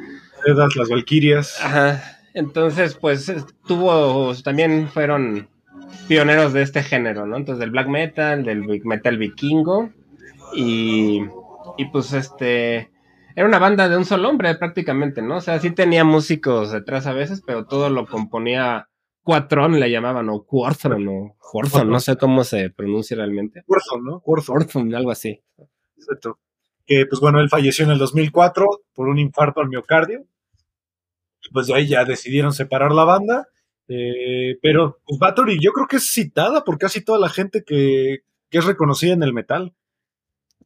[0.45, 1.57] Edas, las Valquirias.
[1.61, 2.01] Ajá.
[2.33, 5.47] Entonces, pues es- tuvo, también fueron
[6.07, 7.37] pioneros de este género, ¿no?
[7.37, 9.89] Entonces, del black metal, del metal vikingo.
[10.53, 11.21] Y,
[11.77, 12.89] y pues este,
[13.35, 15.37] era una banda de un solo hombre prácticamente, ¿no?
[15.37, 18.87] O sea, sí tenía músicos detrás a veces, pero todo lo componía
[19.23, 23.63] Cuatrón, le llamaban, o Cuarzón, o Cuarzón, no sé cómo se pronuncia realmente.
[23.67, 24.19] Warzone, ¿no?
[24.21, 25.41] Cuarzón, algo así.
[25.97, 26.39] exacto.
[26.85, 30.25] Que, pues bueno, él falleció en el 2004 por un infarto al miocardio.
[31.51, 33.47] Pues de ahí ya decidieron separar la banda.
[33.87, 38.19] Eh, pero, pues Bathory yo creo que es citada por casi toda la gente que,
[38.49, 39.73] que es reconocida en el metal.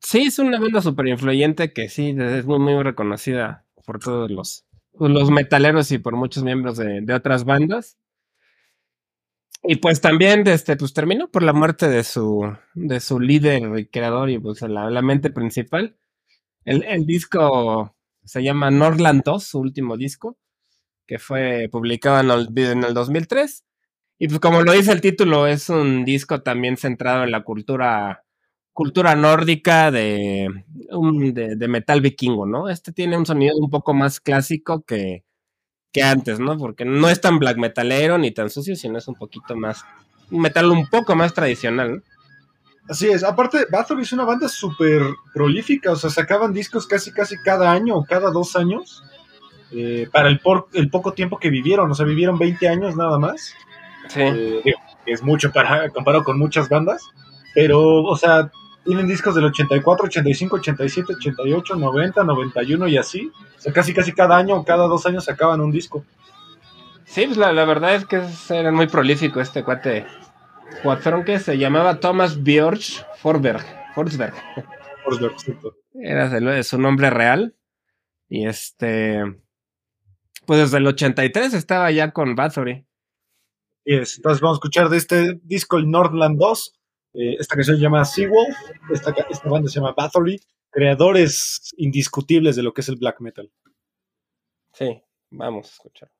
[0.01, 4.65] Sí, es una banda súper influyente que sí, es muy, muy reconocida por todos los,
[4.97, 7.97] pues, los metaleros y por muchos miembros de, otras bandas.
[9.61, 13.87] Y pues también este, pues terminó por la muerte de su, de su líder y
[13.87, 15.97] creador y pues la, la mente principal.
[16.63, 17.93] El, el disco
[18.23, 20.37] se llama Norland 2, su último disco,
[21.07, 23.65] que fue publicado en el, en el 2003.
[24.19, 28.23] Y pues como lo dice el título, es un disco también centrado en la cultura
[28.79, 30.47] cultura nórdica de,
[30.91, 32.69] un- de, de metal vikingo, ¿no?
[32.69, 35.23] Este tiene un sonido un poco más clásico que,
[35.91, 36.57] que antes, ¿no?
[36.57, 39.83] Porque no es tan black metalero ni tan sucio, sino es un poquito más,
[40.31, 42.01] un metal un poco más tradicional, ¿no?
[42.87, 43.23] Así es.
[43.23, 45.01] Aparte, Bathory es una banda súper
[45.33, 45.91] prolífica.
[45.91, 49.03] O sea, sacaban discos casi, casi cada año o cada dos años.
[49.71, 51.91] eh, para el, por- el poco tiempo que vivieron.
[51.91, 53.53] O sea, vivieron 20 años nada más.
[54.07, 54.21] Sí.
[54.21, 57.03] Eh, digo, es mucho para comparado con muchas bandas.
[57.53, 58.49] Pero, o sea,
[58.85, 63.31] tienen discos del 84, 85, 87, 88, 90, 91 y así.
[63.57, 66.03] O sea, casi, casi cada año o cada dos años sacaban un disco.
[67.05, 70.05] Sí, pues la, la verdad es que era muy prolífico este cuate.
[70.83, 72.81] Cuatrón que se llamaba Thomas Björk
[73.17, 73.65] Forsberg.
[73.95, 74.33] Forsberg.
[75.37, 75.75] Cierto.
[75.93, 77.55] Era su nombre real.
[78.27, 79.23] Y este.
[80.45, 82.85] Pues desde el 83 estaba ya con Bathory.
[83.85, 86.78] Y es, entonces vamos a escuchar de este disco el Nordland 2.
[87.13, 88.55] Eh, esta canción se llama Seawolf.
[88.91, 90.39] Esta, esta banda se llama Bathory.
[90.69, 93.51] Creadores indiscutibles de lo que es el black metal.
[94.73, 95.01] Sí,
[95.31, 96.11] vamos a escuchar.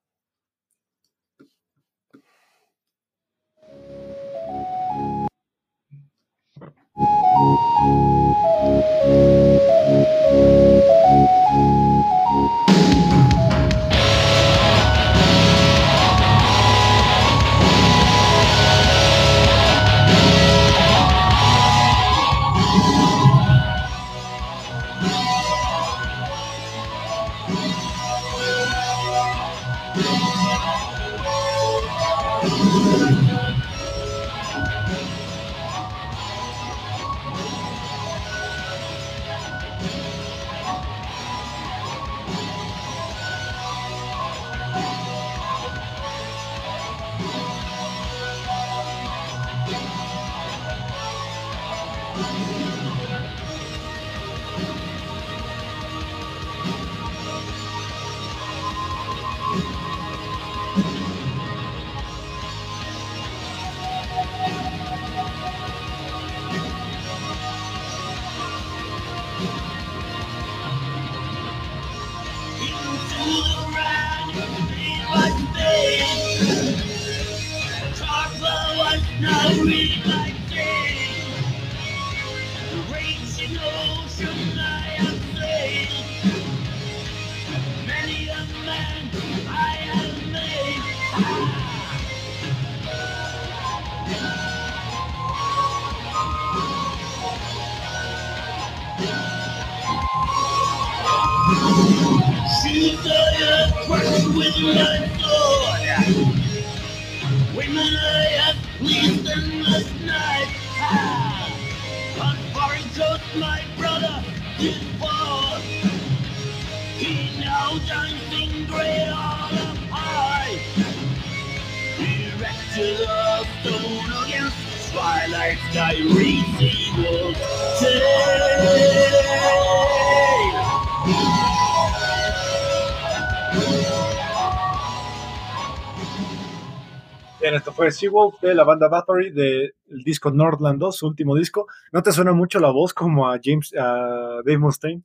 [137.91, 141.67] Fue Seawolf de la banda Bathory del disco Nordland 2, su último disco.
[141.91, 145.03] ¿No te suena mucho la voz como a James, a Dave Mustaine?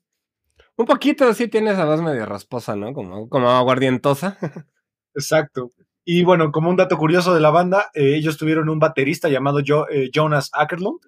[0.76, 2.92] Un poquito sí tiene esa voz medio rasposa, ¿no?
[2.92, 4.36] Como, como aguardientosa.
[5.14, 5.72] Exacto.
[6.04, 9.60] Y bueno, como un dato curioso de la banda, eh, ellos tuvieron un baterista llamado
[9.66, 10.98] Jo- eh, Jonas Ackerlund,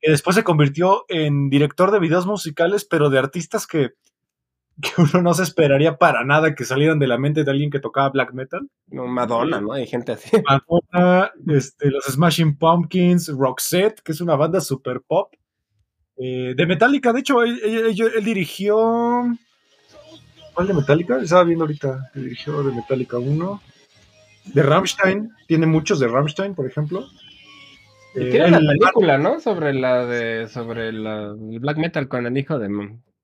[0.00, 3.90] que después se convirtió en director de videos musicales, pero de artistas que,
[4.82, 7.78] que uno no se esperaría para nada que salieran de la mente de alguien que
[7.80, 8.68] tocaba black metal.
[8.88, 9.72] No, Madonna, ¿no?
[9.72, 10.30] Hay gente así.
[10.48, 15.32] Madonna, este, los Smashing Pumpkins, Roxette, que es una banda super pop.
[16.16, 18.76] eh, de Metallica, de hecho, él, él- él- él dirigió
[20.54, 21.18] ¿Cuál de Metallica?
[21.20, 23.60] Estaba viendo ahorita dirigió de Metallica 1.
[24.52, 27.04] De Rammstein, tiene muchos de Rammstein, por ejemplo.
[28.14, 29.40] Eh, tiene el- película, ¿no?
[29.40, 30.46] Sobre la de.
[30.48, 32.68] sobre la, el black metal con el hijo de.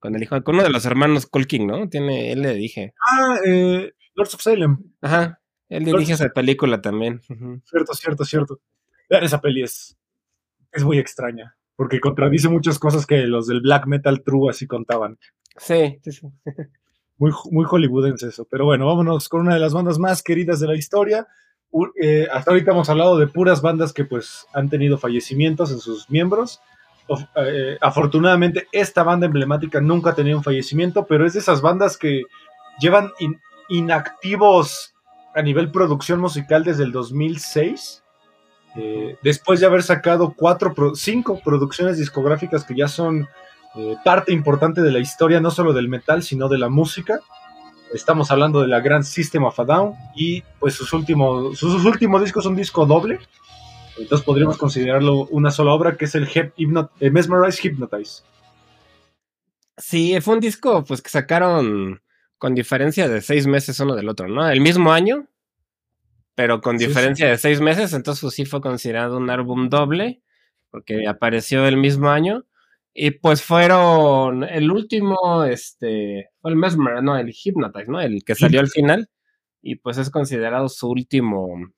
[0.01, 1.87] Con el hijo con uno de los hermanos Colking, ¿no?
[1.87, 2.93] Tiene, él le dije.
[3.09, 4.77] Ah, eh, Lords of Salem.
[4.99, 5.39] Ajá.
[5.69, 7.21] Él dirige esa película también.
[7.63, 8.59] Cierto, cierto, cierto.
[9.09, 9.97] Vean, esa peli es,
[10.73, 11.55] es muy extraña.
[11.77, 15.17] Porque contradice muchas cosas que los del black metal true así contaban.
[15.55, 16.27] Sí, sí, sí.
[17.17, 18.47] Muy, muy hollywoodense eso.
[18.49, 21.27] Pero bueno, vámonos con una de las bandas más queridas de la historia.
[22.01, 26.09] Eh, hasta ahorita hemos hablado de puras bandas que pues han tenido fallecimientos en sus
[26.09, 26.61] miembros.
[27.35, 31.97] Eh, afortunadamente esta banda emblemática nunca ha tenido un fallecimiento, pero es de esas bandas
[31.97, 32.23] que
[32.79, 33.39] llevan in-
[33.69, 34.93] inactivos
[35.35, 38.03] a nivel producción musical desde el 2006.
[38.77, 43.27] eh, después de haber sacado cuatro, cinco producciones discográficas que ya son
[43.75, 47.19] eh, parte importante de la historia, no solo del metal, sino de la música.
[47.93, 51.83] Estamos hablando de la gran System of a Down y pues sus últimos, sus, sus
[51.85, 53.19] últimos discos son disco doble.
[54.01, 58.23] Entonces podríamos considerarlo una sola obra que es el Hep- Hypno- eh, Mesmerize Hypnotize.
[59.77, 62.01] Sí, fue un disco pues que sacaron
[62.37, 64.47] con diferencia de seis meses uno del otro, ¿no?
[64.49, 65.27] El mismo año,
[66.35, 70.21] pero con Sí, diferencia de seis meses, entonces pues, sí fue considerado un álbum doble,
[70.69, 72.45] porque apareció el mismo año.
[72.93, 78.01] Y pues fueron el último, este, fue el Mesmer, no, el Hypnotize, ¿no?
[78.01, 79.09] El que salió al final.
[79.61, 81.71] Y pues es considerado su último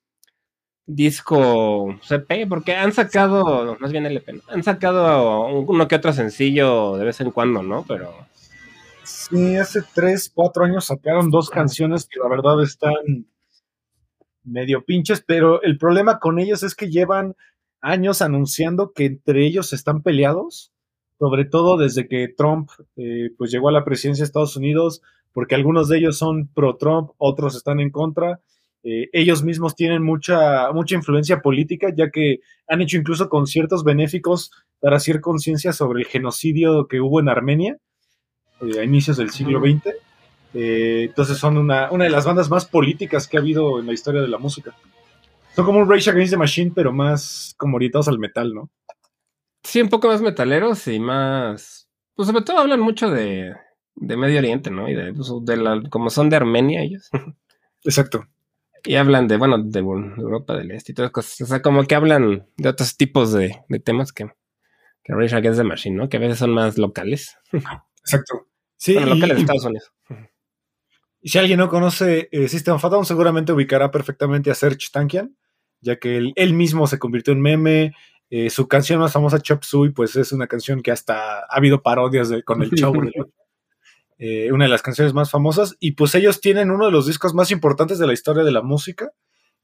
[0.85, 4.41] disco CP, porque han sacado, más bien LP, ¿no?
[4.49, 7.85] han sacado uno que otro sencillo de vez en cuando, ¿no?
[7.87, 8.13] Pero
[9.03, 12.93] Sí, hace tres, cuatro años sacaron dos canciones que la verdad están
[14.43, 17.35] medio pinches, pero el problema con ellos es que llevan
[17.81, 20.71] años anunciando que entre ellos están peleados,
[21.19, 25.01] sobre todo desde que Trump eh, pues llegó a la presidencia de Estados Unidos,
[25.33, 28.39] porque algunos de ellos son pro-Trump, otros están en contra.
[28.83, 34.51] Eh, ellos mismos tienen mucha, mucha influencia política, ya que han hecho incluso conciertos benéficos
[34.79, 37.77] para hacer conciencia sobre el genocidio que hubo en Armenia
[38.61, 39.95] eh, a inicios del siglo XX.
[40.53, 43.93] Eh, entonces son una, una de las bandas más políticas que ha habido en la
[43.93, 44.75] historia de la música.
[45.55, 48.69] Son como un Rage Against the Machine, pero más como orientados al metal, ¿no?
[49.63, 53.55] sí, un poco más metaleros y más, pues sobre todo hablan mucho de,
[53.95, 54.87] de Medio Oriente, ¿no?
[54.89, 57.09] Y de, pues, de la, como son de Armenia ellos.
[57.83, 58.27] Exacto.
[58.85, 61.39] Y hablan de, bueno, de Europa del Este y todas cosas.
[61.41, 64.27] O sea, como que hablan de otros tipos de, de temas que,
[65.03, 66.09] que Rage Against the Machine, ¿no?
[66.09, 67.37] Que a veces son más locales.
[67.51, 68.47] Exacto.
[68.75, 69.91] Sí, bueno, y- locales de Estados Unidos.
[71.21, 74.87] Y si alguien no conoce eh, System of a Down, seguramente ubicará perfectamente a Serge
[74.91, 75.37] Tankian,
[75.79, 77.93] ya que él, él mismo se convirtió en meme.
[78.29, 81.81] eh, su canción más famosa, Chop Suey, pues es una canción que hasta ha habido
[81.81, 82.91] parodias de- con el Ocho.
[84.25, 85.75] Eh, una de las canciones más famosas.
[85.81, 88.61] Y pues ellos tienen uno de los discos más importantes de la historia de la
[88.61, 89.11] música,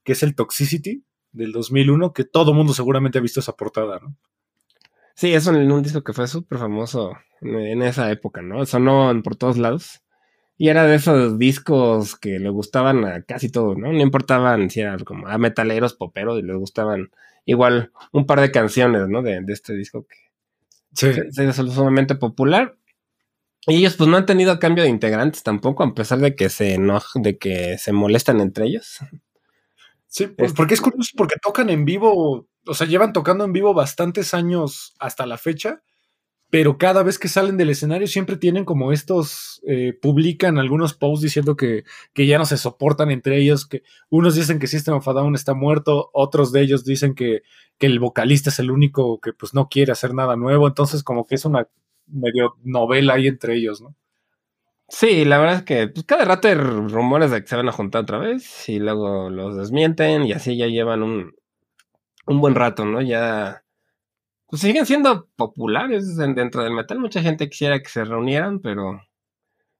[0.04, 1.02] que es el Toxicity
[1.32, 4.14] del 2001, que todo mundo seguramente ha visto esa portada, ¿no?
[5.14, 8.66] Sí, es un, un disco que fue súper famoso en, esa época, ¿no?
[8.66, 10.02] Sonó por todos lados.
[10.58, 13.90] Y era de esos discos que le gustaban a casi todos, ¿no?
[13.90, 17.10] No importaban si eran como a metaleros, poperos, y les gustaban
[17.46, 19.22] igual un par de canciones, ¿no?
[19.22, 20.16] De, de este disco que
[20.92, 21.14] Sí.
[21.14, 22.76] se se hizo sumamente popular.
[23.66, 26.74] Y ellos pues no han tenido cambio de integrantes tampoco, a pesar de que se
[26.74, 28.98] enojan, de que se molestan entre ellos.
[30.06, 33.74] Sí, pues, porque es curioso, porque tocan en vivo, o sea, llevan tocando en vivo
[33.74, 35.82] bastantes años hasta la fecha,
[36.50, 41.22] pero cada vez que salen del escenario siempre tienen como estos, eh, publican algunos posts
[41.22, 45.06] diciendo que, que ya no se soportan entre ellos, que unos dicen que System of
[45.06, 47.42] a Down está muerto, otros de ellos dicen que,
[47.78, 51.24] que el vocalista es el único que pues no quiere hacer nada nuevo, entonces como
[51.24, 51.68] que es una
[52.12, 53.94] medio novela ahí entre ellos, ¿no?
[54.88, 57.72] Sí, la verdad es que pues, cada rato hay rumores de que se van a
[57.72, 61.32] juntar otra vez y luego los desmienten y así ya llevan un,
[62.26, 63.02] un buen rato, ¿no?
[63.02, 63.64] Ya
[64.48, 67.00] pues siguen siendo populares en- dentro del metal.
[67.00, 69.02] Mucha gente quisiera que se reunieran, pero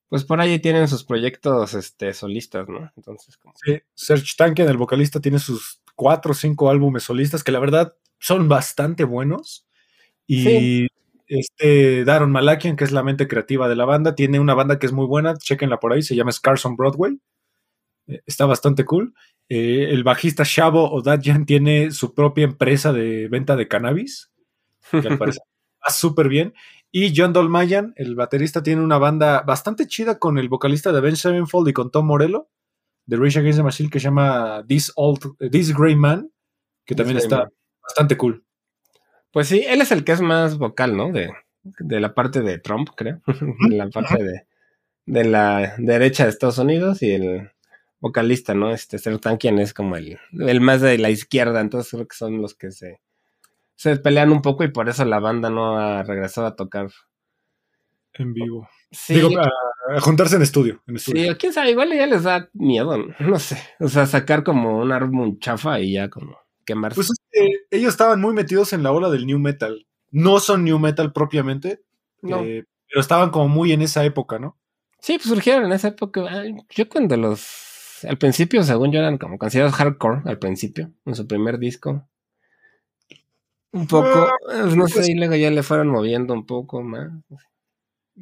[0.08, 2.90] pues por ahí tienen sus proyectos este, solistas, ¿no?
[2.96, 3.54] Entonces, como...
[3.64, 7.94] Sí, Serge Tankian, el vocalista, tiene sus cuatro o cinco álbumes solistas que la verdad
[8.18, 9.66] son bastante buenos.
[10.26, 10.88] Y Sí.
[11.30, 14.86] Este Daron Malakian, que es la mente creativa de la banda, tiene una banda que
[14.86, 17.18] es muy buena, chequenla por ahí, se llama Scars on Broadway.
[18.08, 19.14] Eh, Está bastante cool.
[19.48, 24.30] Eh, el bajista Shabo Odadjian tiene su propia empresa de venta de cannabis,
[24.90, 25.42] que al parecer
[25.86, 26.52] va súper bien.
[26.92, 31.16] Y John Dolmayan, el baterista, tiene una banda bastante chida con el vocalista de Ben
[31.16, 32.48] Sevenfold y con Tom Morello,
[33.06, 36.30] de Rage Against the Machine, que se llama This, Old, eh, This Grey Man,
[36.84, 37.48] que también está Man.
[37.82, 38.44] bastante cool.
[39.32, 41.12] Pues sí, él es el que es más vocal, ¿no?
[41.12, 41.30] De,
[41.62, 43.20] de la parte de Trump, creo.
[43.68, 44.46] de la parte de,
[45.06, 47.50] de la derecha de Estados Unidos y el
[48.00, 48.72] vocalista, ¿no?
[48.72, 52.40] Este Sertan, quien es como el, el más de la izquierda, entonces creo que son
[52.40, 53.00] los que se,
[53.76, 56.88] se pelean un poco y por eso la banda no ha regresado a tocar.
[58.14, 58.68] En vivo.
[58.90, 59.48] Sí, Digo, a,
[59.96, 60.82] a juntarse en estudio.
[60.88, 61.30] En estudio.
[61.30, 63.14] sí, quién sabe, igual ya les da miedo, ¿no?
[63.20, 66.94] no sé, o sea, sacar como un árbol chafa y ya como quemarse.
[66.96, 69.86] Pues es que ellos estaban muy metidos en la ola del new metal.
[70.10, 71.82] No son new metal propiamente,
[72.22, 72.40] No.
[72.40, 74.56] eh, pero estaban como muy en esa época, ¿no?
[74.98, 76.26] Sí, pues surgieron en esa época.
[76.28, 78.04] Ay, Yo cuando los.
[78.08, 82.06] Al principio, según yo, eran como considerados hardcore al principio, en su primer disco.
[83.72, 87.10] Un poco, eh, no pues- sé, y luego ya le fueron moviendo un poco más.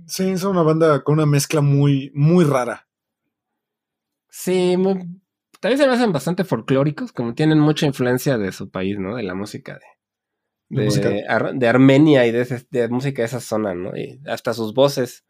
[0.06, 2.86] Sí, son una banda con una mezcla muy, muy rara.
[4.28, 5.20] Sí, muy-
[5.60, 9.16] también se me hacen bastante folclóricos, como tienen mucha influencia de su país, ¿no?
[9.16, 11.10] De la música de, de, música.
[11.28, 13.96] Ar- de Armenia y de, ese- de música de esa zona, ¿no?
[13.96, 15.24] Y hasta sus voces.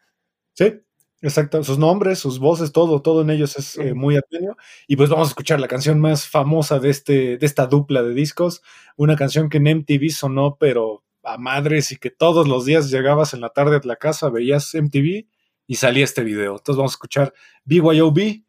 [0.54, 0.74] Sí,
[1.22, 1.62] exacto.
[1.64, 3.96] Sus nombres, sus voces, todo, todo en ellos es eh, Ujú.
[4.00, 4.56] muy armenio.
[4.86, 8.14] Y pues vamos a escuchar la canción más famosa de, este, de esta dupla de
[8.14, 8.62] discos.
[8.96, 13.34] Una canción que en MTV sonó, pero a madres, y que todos los días llegabas
[13.34, 15.26] en la tarde a la casa, veías MTV
[15.66, 16.52] y salía este video.
[16.52, 18.44] Entonces vamos a escuchar BYOB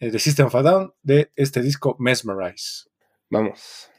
[0.00, 2.88] de System of Down de este disco Mesmerize.
[3.30, 3.90] Vamos.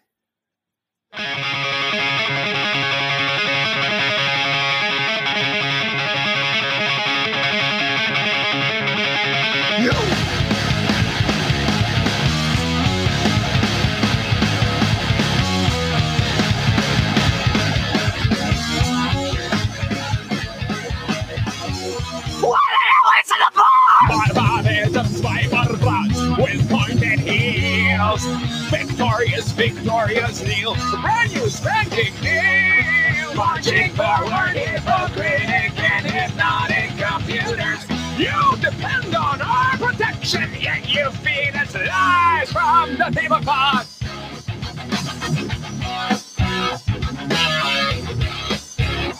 [28.19, 28.69] Heels.
[28.69, 30.75] Victorious, victorious kneel.
[31.01, 33.35] Brand new spanking kneel.
[33.35, 37.85] Marching forward, hypocritic and hypnotic computers.
[38.17, 43.95] You depend on our protection, yet you feed us lies from the tablecloth.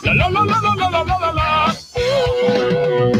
[0.03, 3.18] La la la la la la la la la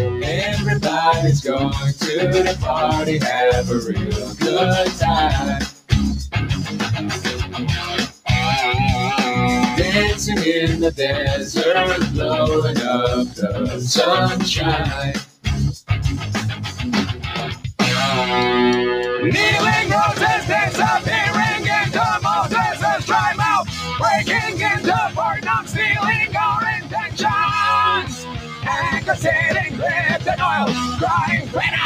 [1.13, 1.19] la.
[1.19, 5.61] Everybody's going to the party, have a real good time.
[9.77, 15.13] Dancing in the desert, blowing up the sunshine.
[19.21, 21.18] Kneeling roses disappearing into
[29.09, 30.67] Anchor sitting gripped in oil,
[30.99, 31.79] crying freedom!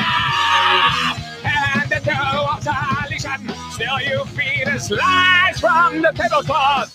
[1.45, 6.91] And the dough of salvation, still you feed us lies from the tablecloth.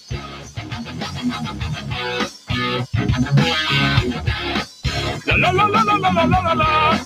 [5.27, 6.99] La la la la la la la la la.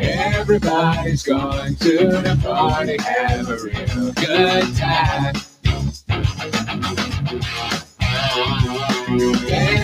[0.00, 5.34] Everybody's going to the party, have a real good time.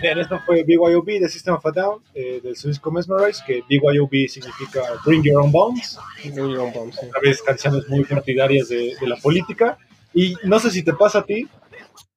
[0.00, 3.62] Bien, esto fue BYOB de System of a Down, eh, del su disco Mesmerize, que
[3.68, 5.98] BYOB significa Bring Your Own Bombs.
[6.26, 9.78] otra vez canciones muy partidarias de, de la política.
[10.12, 11.48] Y no sé si te pasa a ti,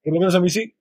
[0.03, 0.73] por lo menos a mí sí.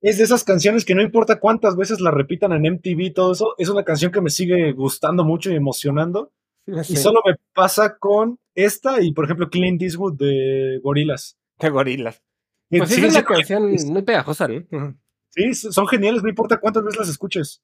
[0.00, 3.54] Es de esas canciones que no importa cuántas veces la repitan en MTV todo eso,
[3.56, 6.30] es una canción que me sigue gustando mucho y emocionando.
[6.66, 11.36] Y solo me pasa con esta y, por ejemplo, Clint Eastwood de Gorillaz.
[11.58, 12.22] De gorilas.
[12.68, 14.96] Pues sí, es una canción muy pegajosa, ¿no?
[15.34, 17.60] Sí, son geniales, no importa cuántas veces las escuches.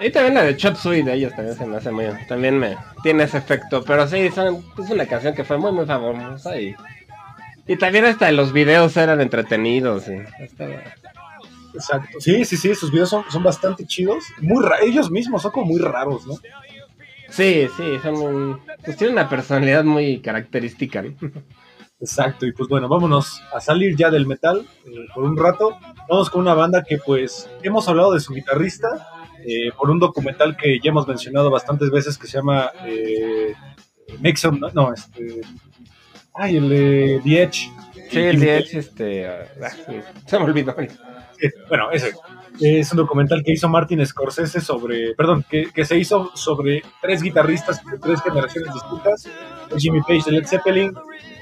[0.00, 2.06] Y también la de Chop Suey de ellos también se me hace muy.
[2.28, 3.82] También me tiene ese efecto.
[3.84, 6.58] Pero sí, son, es una canción que fue muy, muy famosa.
[6.58, 6.74] Y,
[7.66, 10.08] y también hasta los videos eran entretenidos.
[10.08, 10.82] Y estaba-
[11.74, 12.20] Exacto.
[12.20, 14.24] Sí, sí, sí, sus videos son, son bastante chidos.
[14.40, 16.34] Muy ellos mismos son como muy raros, ¿no?
[17.28, 21.02] Sí, sí, son un- pues tienen una personalidad muy característica.
[21.02, 21.14] ¿no?
[22.00, 25.78] Exacto, y pues bueno, vámonos a salir ya del metal eh, por un rato.
[26.08, 28.88] Vamos con una banda que pues hemos hablado de su guitarrista
[29.44, 33.54] eh, por un documental que ya hemos mencionado bastantes veces que se llama eh,
[34.18, 35.42] Make Some, no, no, este...
[36.32, 37.70] Ay, el de The Edge.
[38.10, 39.26] Sí, el de Edge, este.
[39.26, 40.74] ah, ah, sí, se me olvidó.
[40.78, 42.12] Eh, bueno, ese.
[42.60, 47.22] Es un documental que hizo Martin Scorsese sobre, perdón, que, que se hizo sobre tres
[47.22, 49.28] guitarristas de tres generaciones distintas,
[49.78, 50.92] Jimmy Page de Led Zeppelin,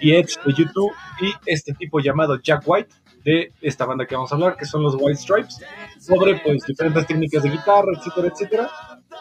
[0.01, 2.95] y Edge de YouTube y este tipo llamado Jack White
[3.25, 5.61] de esta banda que vamos a hablar, que son los White Stripes,
[5.99, 8.71] sobre pues diferentes técnicas de guitarra, etcétera, etcétera.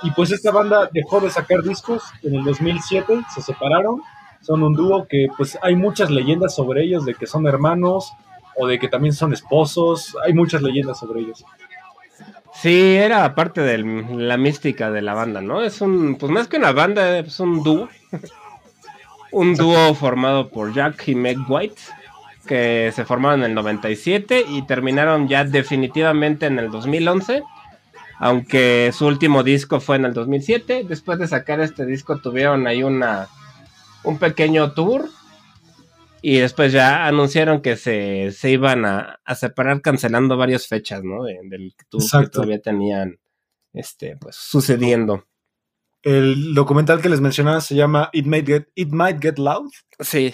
[0.03, 4.01] Y pues esta banda dejó de sacar discos en el 2007, se separaron,
[4.41, 8.13] son un dúo que pues hay muchas leyendas sobre ellos, de que son hermanos
[8.55, 11.43] o de que también son esposos, hay muchas leyendas sobre ellos.
[12.61, 15.61] Sí, era parte de la mística de la banda, ¿no?
[15.61, 17.87] Es un, pues más que una banda, es un dúo.
[19.31, 21.79] un dúo formado por Jack y Meg White,
[22.47, 27.43] que se formaron en el 97 y terminaron ya definitivamente en el 2011,
[28.19, 30.83] aunque su último disco fue en el 2007.
[30.87, 33.27] Después de sacar este disco tuvieron ahí una
[34.03, 35.09] un pequeño tour
[36.21, 41.23] y después ya anunciaron que se, se iban a, a, separar cancelando varias fechas, ¿no?
[41.23, 43.19] De, del tour que todavía tenían
[43.73, 45.25] este, pues, sucediendo.
[46.03, 49.69] El documental que les mencionaba se llama It Might Get, It Might Get Loud.
[49.99, 50.33] Sí.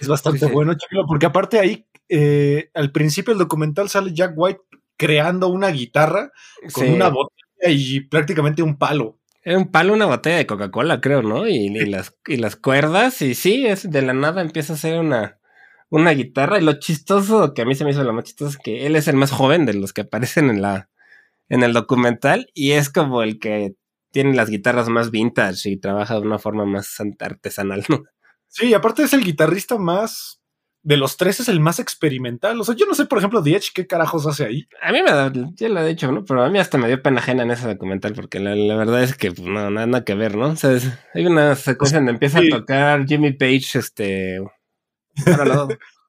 [0.00, 0.52] Es bastante Sí, sí.
[0.52, 4.60] bueno, chico, porque aparte ahí, eh, al principio del documental sale Jack White
[4.96, 6.32] creando una guitarra
[6.72, 6.92] con Sí.
[6.92, 7.32] una botella
[7.68, 9.18] y prácticamente un palo.
[9.44, 11.48] Era un palo, una botella de Coca-Cola, creo, ¿no?
[11.48, 15.00] Y, y las, y las cuerdas, y sí, es de la nada empieza a ser
[15.00, 15.38] una,
[15.90, 16.60] una guitarra.
[16.60, 18.94] Y lo chistoso, que a mí se me hizo lo más chistoso, es que él
[18.94, 20.88] es el más joven de los que aparecen en la,
[21.48, 23.74] en el documental, y es como el que
[24.12, 28.04] tiene las guitarras más vintage y trabaja de una forma más artesanal, ¿no?
[28.46, 30.41] Sí, aparte es el guitarrista más.
[30.84, 32.60] De los tres es el más experimental.
[32.60, 34.68] O sea, yo no sé, por ejemplo, The Edge, qué carajos hace ahí.
[34.82, 36.24] A mí me da, ya lo he dicho, ¿no?
[36.24, 39.02] Pero a mí hasta me dio pena ajena en ese documental, porque la, la verdad
[39.04, 40.48] es que pues, no, nada, nada que ver, ¿no?
[40.48, 42.48] O sea, es- hay una secuencia donde empieza Sí.
[42.52, 44.40] a tocar Jimmy Page, este.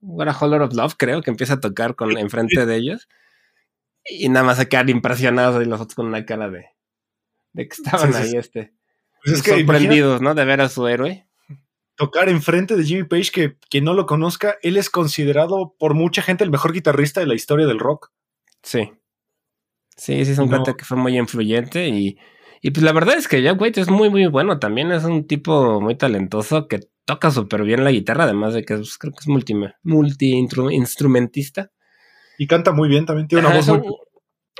[0.01, 3.07] What a, a Lot of Love, creo que empieza a tocar con enfrente de ellos.
[4.05, 6.65] Y nada más se quedan impresionados y los otros con una cara de,
[7.53, 8.73] de que estaban Sí, sí, ahí, este,
[9.23, 10.33] Pues es que imagínate sorprendidos, ¿no?
[10.35, 11.25] De ver a su héroe.
[11.95, 16.21] Tocar enfrente de Jimmy Page, que quien no lo conozca, él es considerado por mucha
[16.21, 18.11] gente el mejor guitarrista de la historia del rock.
[18.63, 18.91] Sí.
[19.95, 20.57] Sí, sí, es un No.
[20.57, 22.17] cuate que fue muy influyente y,
[22.61, 24.57] y pues la verdad es que Jack White es muy, muy bueno.
[24.59, 28.73] También es un tipo muy talentoso que toca súper bien la guitarra, además de que
[28.75, 31.71] es- creo que es multi, multi-instrumentista.
[32.37, 33.85] Y canta muy bien también, tiene una Ajá, voz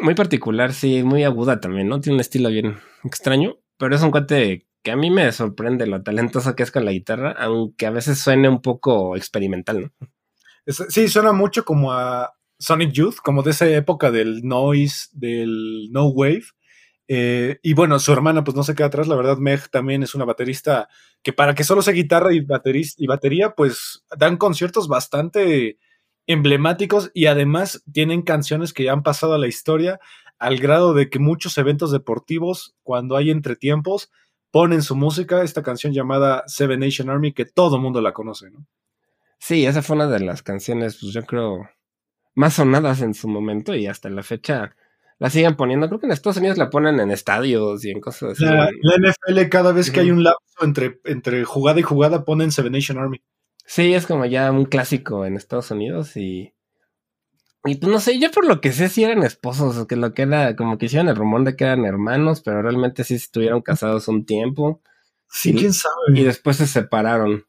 [0.02, 2.00] muy particular, sí, muy aguda también, ¿no?
[2.00, 6.04] Tiene un estilo bien extraño, pero es un cuate que a mí me sorprende lo
[6.04, 10.08] talentoso que es con la guitarra, aunque a veces suene un poco experimental, ¿no?
[10.68, 16.08] Sí, suena mucho como a Sonic Youth, como de esa época del noise, del no
[16.08, 16.46] wave.
[17.10, 20.16] Eh, y bueno, su hermana pues no se queda atrás, la verdad Meg también es
[20.16, 20.88] una baterista
[21.22, 22.46] que para que solo sea guitarra y,
[22.98, 25.78] y batería pues dan conciertos bastante
[26.28, 30.00] emblemáticos y además tienen canciones que ya han pasado a la historia
[30.40, 34.10] al grado de que muchos eventos deportivos cuando hay entretiempos
[34.54, 38.68] ponen su música, esta canción llamada Seven Nation Army que todo mundo la conoce, ¿no?
[39.40, 41.68] Sí, esa fue una de las canciones, pues yo creo,
[42.36, 44.76] más sonadas en su momento y hasta la fecha
[45.18, 45.88] la siguen poniendo.
[45.88, 48.46] Creo que en Estados Unidos la ponen en estadios y en cosas así.
[48.46, 52.52] La, la NFL cada vez que hay un lapso entre, entre jugada y jugada ponen
[52.52, 53.24] Seven Nation Army.
[53.66, 56.54] Sí, es como ya un clásico en Estados Unidos y.
[57.66, 60.24] Y pues no sé, yo por lo que sé sí eran esposos, que lo que
[60.24, 64.08] era, como que hicieron el rumor de que eran hermanos, pero realmente sí estuvieron casados
[64.08, 64.82] un tiempo
[65.30, 66.24] Sí, Y- quién y sabe.
[66.26, 67.46] después se separaron,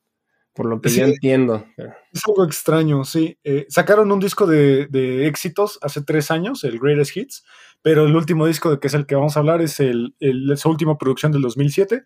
[0.55, 1.67] por lo que yo entiendo.
[2.13, 3.39] Es algo extraño, sí.
[3.45, 7.45] Eh, sacaron un disco de, de éxitos hace tres años, el Greatest Hits,
[7.83, 10.57] pero el último disco de que es el que vamos a hablar es el, el-
[10.57, 12.05] su última producción del 2007.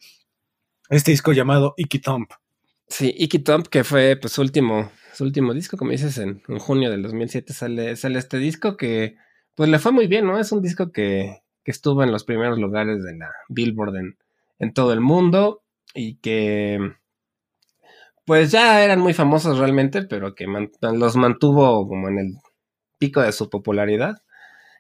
[0.91, 2.33] Este disco llamado Icky Thump.
[2.89, 6.91] Sí, Icky Thump, que fue pues su último, su último disco, como dices, en, junio
[6.91, 9.17] del 2007 sale, sale este disco que
[9.55, 10.39] pues le fue muy bien, ¿no?
[10.39, 14.19] Es un disco que, que estuvo en los primeros lugares de la Billboard en,
[14.59, 15.63] en todo el mundo
[15.95, 16.79] y que
[18.25, 20.47] pues ya eran muy famosos realmente, pero que
[20.93, 22.35] los mantuvo como en el
[22.99, 24.17] pico de su popularidad.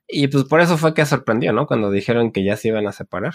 [0.06, 1.66] Y pues por eso fue que sorprendió, ¿no?
[1.66, 3.34] Cuando dijeron que ya se iban a separar.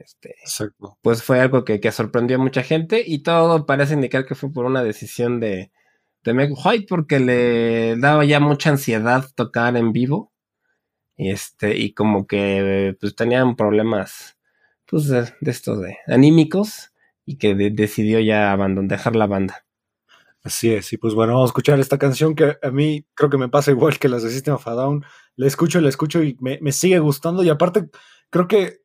[0.00, 0.98] Este, Exacto.
[1.02, 4.50] pues fue algo que, que sorprendió a mucha gente y todo parece indicar que fue
[4.52, 5.70] por una decisión de,
[6.24, 10.32] de Meg White porque le daba ya mucha ansiedad tocar en vivo
[11.16, 14.38] y este y como que pues tenían problemas
[14.86, 16.92] pues de, de estos de anímicos
[17.26, 19.64] y que de- decidió ya abandonar dejar la banda
[20.42, 23.36] Así es, y pues bueno, vamos a escuchar esta canción que a mí creo que
[23.36, 25.04] me pasa igual que las de System of a Down.
[25.36, 27.42] La escucho, la escucho y me, me sigue gustando.
[27.42, 27.90] Y aparte,
[28.30, 28.79] creo que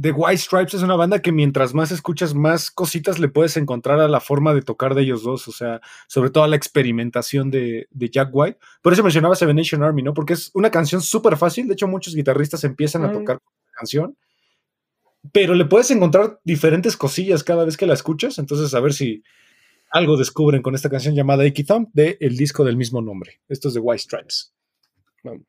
[0.00, 4.00] The White Stripes es una banda que mientras más escuchas, más cositas le puedes encontrar
[4.00, 7.50] a la forma de tocar de ellos dos, o sea, sobre todo a la experimentación
[7.50, 8.58] de, de Jack White.
[8.82, 10.12] Por eso mencionaba Seven Nation Army, ¿no?
[10.12, 14.16] Porque es una canción súper fácil, de hecho muchos guitarristas empiezan a tocar la canción,
[15.32, 19.22] pero le puedes encontrar diferentes cosillas cada vez que la escuchas, entonces a ver si
[19.90, 23.40] algo descubren con esta canción llamada Icky Thump de el disco del mismo nombre.
[23.48, 24.52] Esto es de White Stripes.
[25.22, 25.46] Vamos.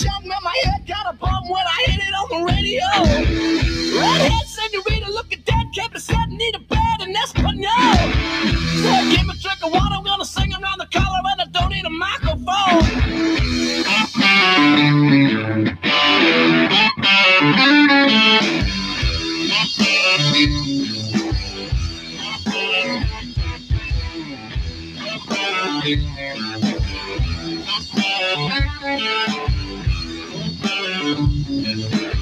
[0.00, 0.38] A man.
[0.44, 2.86] My head got a bump when I hit it on the radio.
[4.00, 7.64] Redhead senorita looking dead, kept it said need a bed in Espanol.
[7.64, 11.46] Said, give me a drink of water, I'm gonna sing around the collar and I
[11.50, 12.84] don't need a microphone.
[28.78, 29.57] Yeah,
[31.14, 32.17] Thank you.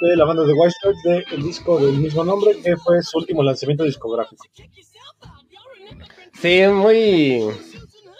[0.00, 3.18] De la banda de White Stripes de el disco del mismo nombre, que fue su
[3.18, 4.44] último lanzamiento discográfico.
[6.40, 7.42] Sí, es muy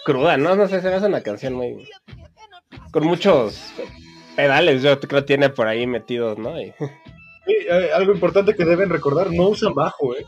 [0.05, 0.55] cruda, ¿no?
[0.55, 1.87] No sé, se me hace una canción muy...
[2.91, 3.71] Con muchos
[4.35, 6.59] pedales, yo creo tiene por ahí metidos, ¿no?
[6.61, 6.73] Y-
[7.47, 10.23] Sí, eh, algo importante que deben recordar, no usan bajo, ¿eh?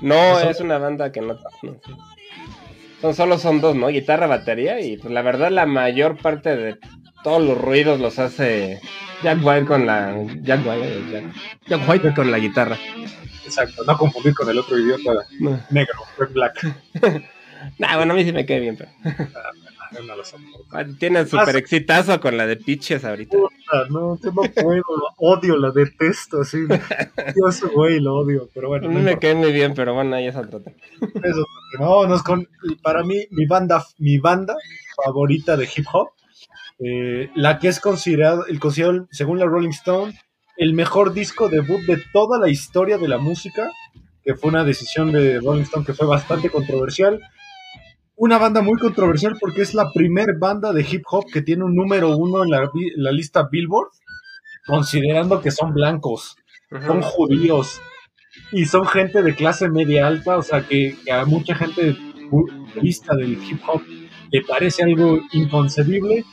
[0.00, 1.38] No, es una banda que no...
[1.62, 1.80] no-
[3.00, 3.86] Son, solo son dos, ¿no?
[3.88, 6.76] Guitarra, batería y pues la verdad la mayor parte de
[7.24, 8.80] todos los ruidos los hace
[9.22, 10.14] Jack White con la...
[10.42, 11.24] Jack White, eh, Jack,
[11.66, 12.76] Jack White con la guitarra.
[13.44, 15.58] Exacto, no confundir con el otro idiota No.
[15.70, 15.94] negro,
[16.32, 16.66] Black.
[17.78, 18.90] Nah, bueno, a mí sí me queda bien, pero...
[20.06, 20.64] No lo soporto.
[20.70, 23.36] Ah, Tiene súper exitazo con la de pitches ahorita.
[23.72, 24.82] Ah, No, yo no puedo,
[25.16, 26.58] odio, la detesto, así.
[26.68, 28.88] Yo ese güey lo odio, pero A bueno.
[28.90, 30.76] mí no me quedé muy bien, pero bueno, ahí es otro tema.
[31.24, 31.44] Eso,
[31.80, 32.46] vámonos con,
[32.82, 34.54] para mí, mi banda, mi banda
[35.04, 36.10] favorita de hip hop,
[36.78, 40.18] eh, la que es considerado, el considerado, según la Rolling Stone,
[40.56, 43.70] el mejor disco debut de toda la historia de la música,
[44.24, 47.20] que fue una decisión de Rolling Stone que fue bastante controversial.
[48.16, 51.74] Una banda muy controversial porque es la primer banda de hip hop que tiene un
[51.74, 53.90] número uno en la, la lista Billboard,
[54.66, 56.36] considerando que son blancos
[56.86, 57.80] son judíos
[58.52, 61.96] y son gente de clase media alta, o sea que, que a mucha gente
[62.80, 63.82] vista del hip hop
[64.30, 66.24] le parece algo inconcebible,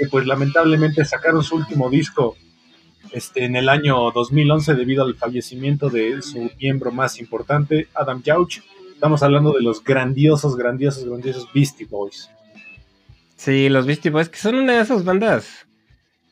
[0.00, 2.34] que pues lamentablemente sacaron su último disco
[3.12, 8.60] este, en el año 2011 debido al fallecimiento de su miembro más importante, Adam Yauch.
[8.94, 12.30] Estamos hablando de los grandiosos, grandiosos, grandiosos Beastie Boys.
[13.36, 15.66] Sí, los Beastie Boys, que son una de esas bandas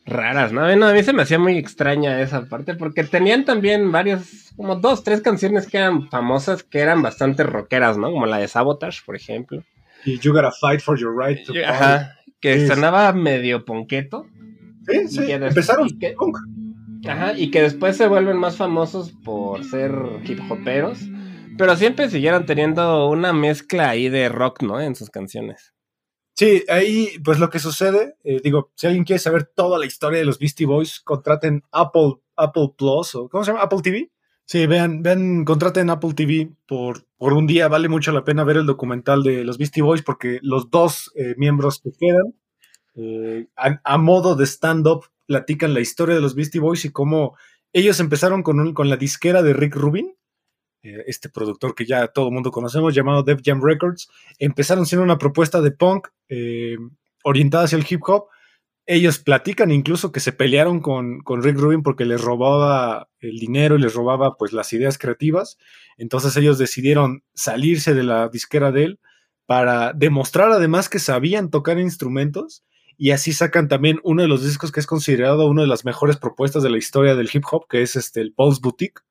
[0.06, 0.62] raras, ¿no?
[0.62, 4.76] Bueno, a mí se me hacía muy extraña esa parte, porque tenían también varios, como
[4.76, 8.10] dos, tres canciones que eran famosas, que eran bastante rockeras, ¿no?
[8.10, 9.62] Como la de Sabotage, por ejemplo.
[10.06, 11.66] Y You Gotta Fight for Your Right to Party.
[11.66, 12.66] Ajá, que Sí.
[12.66, 14.26] sonaba medio ponqueto.
[14.86, 16.38] Sí, sí, empezaron y que- punk.
[17.06, 19.92] Ajá, y que después se vuelven más famosos por ser
[20.24, 20.98] hip hoperos.
[21.56, 24.80] Pero siempre siguieron teniendo una mezcla ahí de rock, ¿no?
[24.80, 25.74] En sus canciones.
[26.36, 30.20] Sí, ahí pues lo que sucede, eh, digo, si alguien quiere saber toda la historia
[30.20, 33.64] de los Beastie Boys, contraten Apple, Apple Plus o ¿cómo se llama?
[33.64, 34.10] Apple TV.
[34.50, 38.56] Sí, vean, vean, contraten Apple TV por, por un día, vale mucho la pena ver
[38.56, 42.34] el documental de los Beastie Boys porque los dos eh, miembros que quedan,
[42.94, 47.36] eh, a, modo de stand-up, platican la historia de los Beastie Boys y cómo
[47.74, 50.14] ellos empezaron con, un- con la disquera de Rick Rubin,
[50.82, 54.08] eh, este productor que ya todo el mundo conocemos, llamado Def Jam Records.
[54.38, 56.08] Empezaron siendo una propuesta de punk
[57.24, 58.28] orientada hacia el hip hop.
[58.90, 63.76] Ellos platican incluso que se pelearon con, con Rick Rubin porque les robaba el dinero
[63.76, 65.58] y les robaba pues las ideas creativas.
[65.98, 69.00] Entonces ellos decidieron salirse de la disquera de él
[69.44, 72.64] para demostrar además que sabían tocar instrumentos
[72.96, 76.16] y así sacan también uno de los discos que es considerado una de las mejores
[76.16, 79.02] propuestas de la historia del hip hop, que es este, el Pulse Boutique.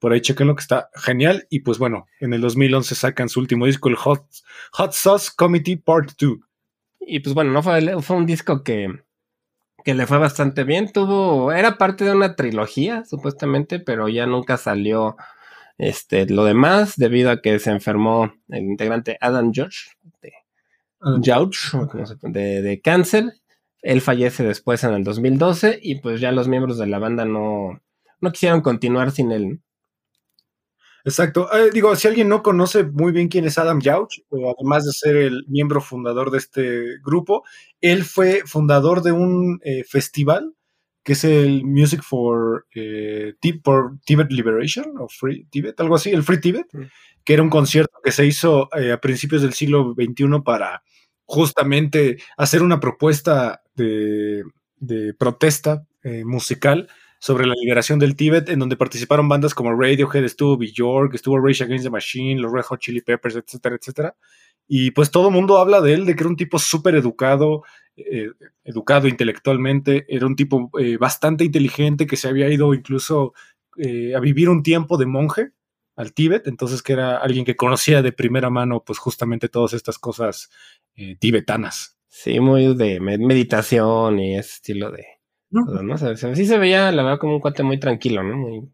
[0.00, 1.46] Por ahí chequenlo que está genial.
[1.48, 4.26] Y pues bueno, en el 2011 sacan su último disco, el Hot,
[4.72, 6.38] Hot Sauce Committee Part 2.
[7.06, 8.88] Y pues bueno, no fue un disco que,
[9.84, 10.90] que le fue bastante bien.
[10.92, 15.16] Tuvo, era parte de una trilogía, supuestamente, pero ya nunca salió
[15.78, 19.90] este, lo demás debido a que se enfermó el integrante Adam George,
[20.22, 20.32] de,
[21.22, 21.58] George,
[22.06, 23.34] se- de, de cáncer.
[23.82, 27.80] Él fallece después en el 2012 y pues ya los miembros de la banda no,
[28.20, 29.60] no quisieron continuar sin él.
[31.04, 31.52] Exacto.
[31.54, 34.92] Eh, digo, si alguien no conoce muy bien quién es Adam Yauch, eh, además de
[34.92, 37.44] ser el miembro fundador de este grupo,
[37.92, 40.54] él fue fundador de un eh, festival
[41.02, 46.22] que es el Music for, eh, for Tibet Liberation o Free Tibet, algo así, el
[46.22, 46.84] Free Tibet, Mm.
[47.24, 50.82] que era un concierto que se hizo eh, a principios del siglo XXI para
[51.26, 54.44] justamente hacer una propuesta de,
[54.76, 55.86] de protesta
[56.24, 61.38] musical sobre la liberación del Tíbet, en donde participaron bandas como Radiohead, estuvo Bjork, estuvo
[61.38, 64.14] Rage Against the Machine, los Red Hot Chili Peppers, etcétera, etcétera.
[64.66, 67.62] Y pues todo el mundo habla de él, de que era un tipo súper educado,
[67.96, 68.30] eh,
[68.64, 73.34] educado intelectualmente, era un tipo eh, bastante inteligente que se había ido incluso
[73.76, 75.50] eh, a vivir un tiempo de monje
[75.96, 79.98] al Tíbet, entonces que era alguien que conocía de primera mano pues justamente todas estas
[79.98, 80.50] cosas
[81.20, 81.96] tibetanas.
[82.08, 85.04] Sí, muy de med- meditación y ese estilo de...
[85.50, 85.66] ¿no?
[85.66, 86.34] cosas, ¿no?
[86.34, 88.36] Sí se veía, la verdad, como un cuate muy tranquilo, ¿no?
[88.36, 88.68] Muy,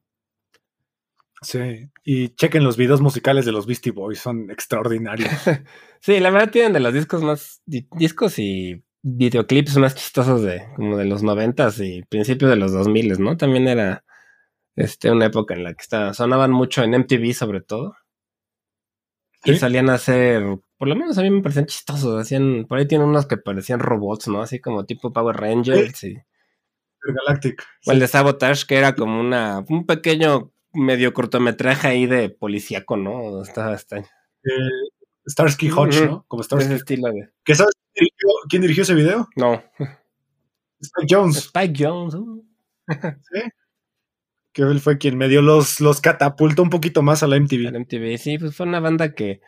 [1.43, 5.31] Sí, y chequen los videos musicales de los Beastie Boys, son extraordinarios.
[6.03, 10.67] Sí, la verdad tienen de los discos más di- discos y videoclips más chistosos de
[10.75, 13.37] como de los noventas y principios de los dos miles, ¿no?
[13.37, 14.03] También era
[14.77, 17.97] este una época en la que estaba, sonaban mucho en MTV sobre todo.
[19.45, 20.43] Y salían a hacer,
[20.77, 23.81] por lo menos a mí me parecían chistosos, hacían, por ahí tienen unos que parecían
[23.81, 24.43] robots, ¿no?
[24.43, 26.09] Así como tipo Power Rangers y
[27.03, 27.63] El Galactic.
[27.87, 32.97] o el de Sabotage que era como una un pequeño medio cortometraje ahí de policíaco,
[32.97, 33.43] ¿no?
[33.43, 34.05] Estaba está, Eh,
[35.29, 36.05] Starsky Hutch, Ujú.
[36.07, 36.25] ¿no?
[36.29, 36.67] Como Starsky.
[36.67, 39.29] ese estilo de ¿Qué sabes quién dirigió, quién dirigió ese video?
[39.37, 39.63] no,
[40.81, 41.37] Spike Jones.
[41.37, 42.15] Spike Jones.
[42.15, 42.45] uh.
[44.53, 47.71] Que él fue quien me dio los, los catapultó un poquito más a la MTV.
[47.79, 49.41] MTV, sí, pues fue una banda que,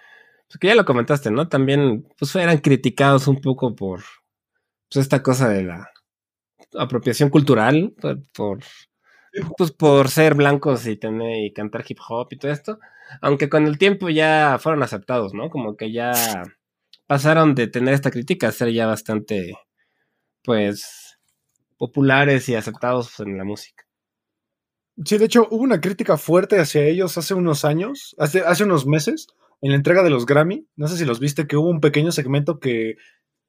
[0.46, 1.48] pues que ya lo comentaste, ¿no?
[1.48, 4.02] También, pues eran criticados un poco por,
[4.88, 5.88] pues esta cosa de la
[6.78, 8.58] apropiación cultural, por, por,
[9.56, 12.78] pues por ser blancos y tener y cantar hip hop y todo esto,
[13.20, 15.50] aunque con el tiempo ya fueron aceptados, ¿no?
[15.50, 16.12] Como que ya
[17.06, 19.54] pasaron de tener esta crítica a ser ya bastante,
[20.44, 21.18] pues,
[21.78, 23.84] populares y aceptados en la música.
[25.04, 28.86] Sí, de hecho, hubo una crítica fuerte hacia ellos hace unos años, hace, hace unos
[28.86, 29.26] meses,
[29.62, 30.66] en la entrega de los Grammy.
[30.76, 32.96] No sé si los viste, que hubo un pequeño segmento que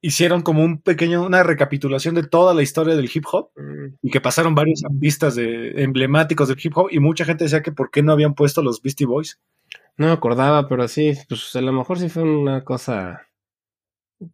[0.06, 4.10] hicieron como un pequeño, una recapitulación de toda la historia del hip hop Mm, y
[4.10, 7.90] que pasaron varios artistas de, emblemáticos del hip hop y mucha gente decía que por
[7.90, 9.40] qué no habían puesto los Beastie Boys.
[9.96, 13.28] No me acordaba, pero sí, pues a lo mejor sí fue una cosa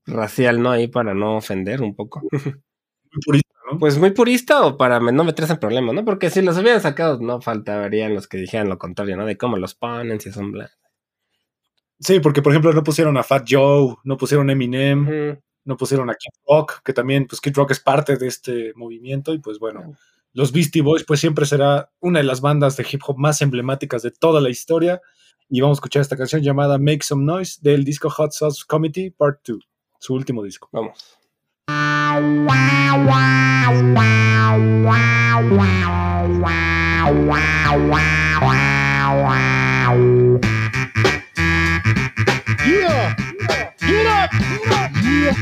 [0.07, 0.71] racial, ¿no?
[0.71, 2.23] Ahí para no ofender un poco.
[2.23, 2.31] Muy
[3.27, 3.79] purista, ¿no?
[3.79, 6.05] Pues muy purista o para no meterse en problemas, ¿no?
[6.05, 9.27] Porque si los hubieran sacado, no faltarían los que dijeran lo contrario, ¿no?
[9.27, 10.77] De cómo los ponen, si son blancos.
[11.99, 16.11] Sí, porque por ejemplo no pusieron a Fat Joe, no pusieron a Eminem, no pusieron
[16.11, 19.59] a Kid Rock, que también pues Kid Rock es parte de este movimiento y pues
[19.59, 19.97] bueno,
[20.33, 24.03] los Beastie Boys pues siempre será una de las bandas de hip hop más emblemáticas
[24.03, 25.01] de toda la historia.
[25.49, 29.11] Y vamos a escuchar esta canción llamada Make Some Noise del disco Hot Sauce Committee
[29.11, 30.69] Part 2, su último disco.
[30.71, 31.19] Vamos.
[42.67, 43.15] Yeah,
[43.81, 44.80] get up, yeah, yeah,
[45.21, 45.37] Yes,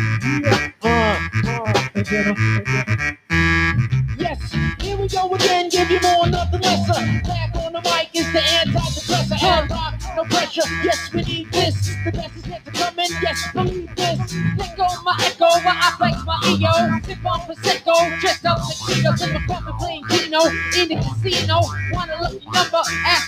[4.81, 6.95] here we go again, give you more, nothing lesser.
[7.23, 10.63] Back uh, on the mic is the antidepressant, and rock, no pressure.
[10.83, 11.95] Yes, we need this.
[12.05, 13.07] The best is yet to come in.
[13.23, 14.35] Yes, believe this.
[14.59, 16.99] Let go of my iPlex, my EO.
[17.07, 20.41] Sip on Prosecco, dressed up tuxedos in the puppet playing Keno
[20.77, 21.61] in the casino.
[21.93, 22.83] Want a lucky number?
[23.07, 23.28] Ask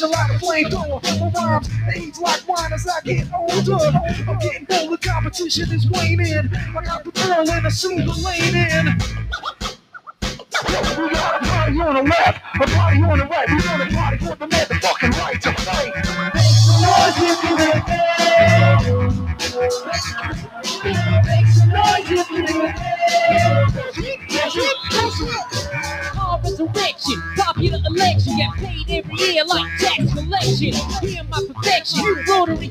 [0.00, 1.20] the competition like a flamethrower.
[1.20, 3.84] My rhymes age like wine as I get older.
[4.28, 6.50] I'm getting bolder, competition is waning.
[6.54, 8.98] I got the pearl in a silver lane in.
[10.60, 13.48] We got a party on the left, a party on the right.
[13.48, 14.69] We gonna party for the motherfucking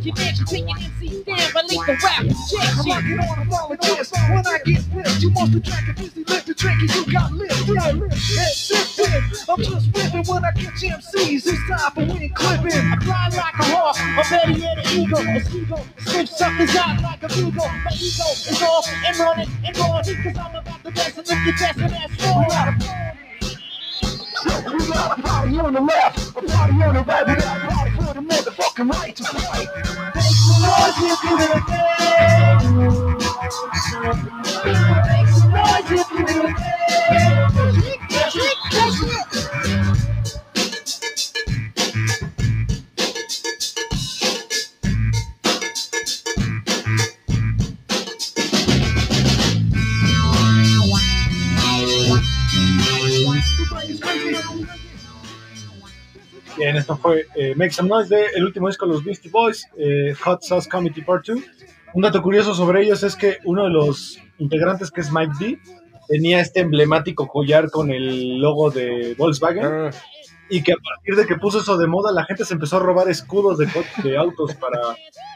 [0.10, 2.86] rotary connection, taking MCs down by lethal rap I'm rejection.
[2.86, 4.14] rocking on a apologist.
[4.14, 7.32] When I get pissed, you must attract a busy lift to drink and you got
[7.34, 7.68] lift.
[7.68, 8.38] Yeah, lift.
[8.38, 9.24] Head shifting.
[9.50, 11.48] I'm just ripping when I catch MCs.
[11.48, 12.72] It's time for win clipping.
[12.72, 15.86] I fly like a hawk, or better yet an eagle, a seagull.
[16.00, 17.68] Switch suckers out like a beagle.
[17.68, 21.40] My ego is off and running and rolling, cause I'm about the best and look
[21.46, 22.46] your best and that's all.
[24.74, 27.28] we got a party on the left, a party on the right.
[27.28, 27.89] We got a party
[28.80, 29.68] for the motherfucking right to fight.
[30.16, 31.32] Make some noise if you
[34.12, 34.39] in
[56.90, 60.16] esto fue eh, Make Some Noise de el último disco de los Beastie Boys, eh,
[60.24, 61.40] Hot Sauce Committee Part 2.
[61.94, 65.60] Un dato curioso sobre ellos es que uno de los integrantes, que es Mike D,
[66.08, 69.90] tenía este emblemático collar con el logo de Volkswagen Ah,
[70.50, 72.80] y que a partir de que puso eso de moda, la gente se empezó a
[72.80, 73.68] robar escudos de,
[74.02, 74.80] de autos para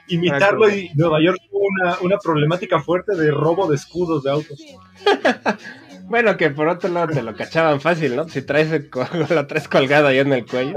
[0.07, 4.59] imitarlo y Nueva York tuvo una, una problemática fuerte de robo de escudos de autos.
[6.05, 8.27] bueno, que por otro lado te lo cachaban fácil, ¿no?
[8.27, 8.71] Si traes
[9.29, 10.73] lo traes colgado ahí en el cuello.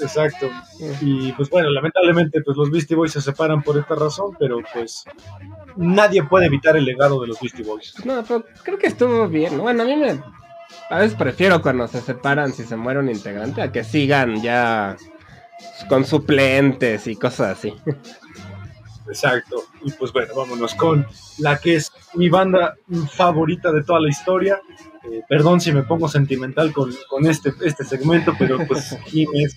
[0.00, 0.50] Exacto.
[1.00, 5.04] Y pues bueno, lamentablemente pues los Beastie Boys se separan por esta razón, pero pues
[5.76, 7.94] nadie puede evitar el legado de los Beastie Boys.
[8.04, 9.56] No, pero creo que estuvo bien.
[9.56, 9.62] ¿no?
[9.64, 10.20] Bueno, a mí me.
[10.88, 14.96] A veces prefiero cuando se separan, si se muere un integrante, a que sigan ya
[15.88, 17.74] con suplentes y cosas así.
[19.10, 19.64] Exacto.
[19.82, 21.06] Y pues bueno, vámonos con
[21.38, 22.76] la que es mi banda
[23.12, 24.60] favorita de toda la historia.
[25.10, 29.56] Eh, perdón si me pongo sentimental con, con este, este segmento, pero pues Jim es,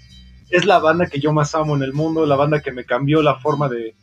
[0.54, 3.24] es la banda que yo más amo en el mundo, la banda que me cambió
[3.24, 3.95] la forma de,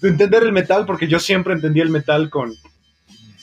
[0.00, 2.52] de entender el metal, porque yo siempre entendí el metal con,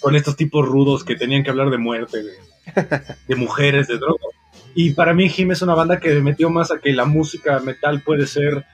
[0.01, 2.33] con estos tipos rudos que tenían que hablar de muerte, de,
[3.29, 4.35] de mujeres, de drogas.
[4.75, 7.59] Y para mí Jim es una banda que me metió más a que la música
[7.59, 8.65] metal puede ser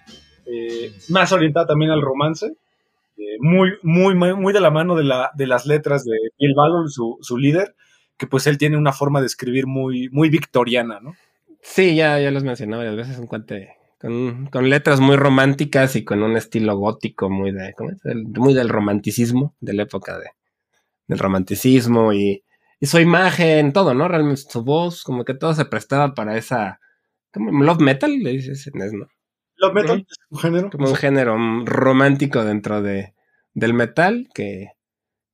[0.47, 2.47] eh, más orientada también al romance,
[3.17, 6.55] eh, muy, muy, muy, muy de la mano de, la, de las letras de Bill
[6.55, 7.75] Ballard, su, su líder,
[8.17, 11.13] que pues él tiene una forma de escribir muy, muy victoriana, ¿no?
[11.69, 16.03] Sí, ya, ya los mencioné varias veces, un cuate con, con letras muy románticas y
[16.03, 17.99] con un estilo gótico muy de, ¿cómo es?
[18.01, 20.29] Del- muy del romanticismo, de la época de,
[21.07, 22.43] del romanticismo y,
[22.79, 24.07] y su imagen, todo, ¿no?
[24.07, 26.79] Realmente su voz, como que todo se prestaba para esa,
[27.33, 29.07] como love metal, le dices en ¿no?
[29.57, 30.69] Love metal es un género.
[30.71, 33.13] como un género mm, romántico dentro de,
[33.53, 34.69] del metal que,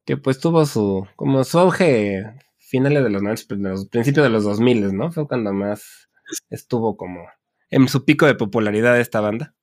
[0.05, 2.23] que pues tuvo su como su auge
[2.57, 5.11] finales de los 90, de los principios de los 2000, ¿no?
[5.11, 6.09] Fue cuando más
[6.50, 7.28] estuvo como
[7.70, 9.55] en su pico de popularidad esta banda.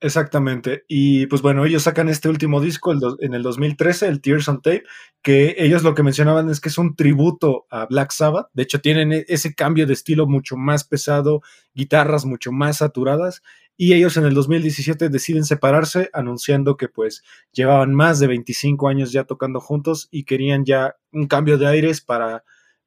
[0.00, 0.84] Exactamente.
[0.88, 4.60] Y pues bueno, ellos sacan este último disco el en el 2013, el Tears on
[4.60, 4.82] Tape,
[5.22, 8.48] que ellos lo que mencionaban es que es un tributo a Black Sabbath.
[8.52, 11.40] De hecho, tienen e- ese cambio de estilo mucho más pesado,
[11.72, 13.42] guitarras mucho más saturadas.
[13.76, 17.22] Y ellos en el 2017 deciden separarse, anunciando que pues
[17.52, 22.00] llevaban más de 25 años ya tocando juntos y querían ya un cambio de aires
[22.00, 22.42] para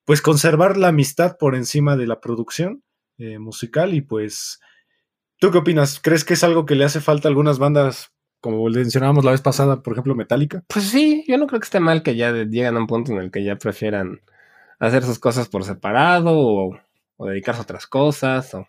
[0.05, 2.83] pues conservar la amistad por encima de la producción
[3.17, 4.59] eh, musical y pues
[5.39, 5.99] ¿Tú qué opinas?
[6.01, 9.41] ¿Crees que es algo que le hace falta a algunas bandas, como mencionábamos la vez
[9.41, 10.63] pasada, por ejemplo, Metallica?
[10.67, 13.17] Pues sí, yo no creo que esté mal que ya llegan a un punto en
[13.17, 14.21] el que ya prefieran
[14.79, 16.79] hacer sus cosas por separado o,
[17.17, 18.67] o dedicarse a otras cosas o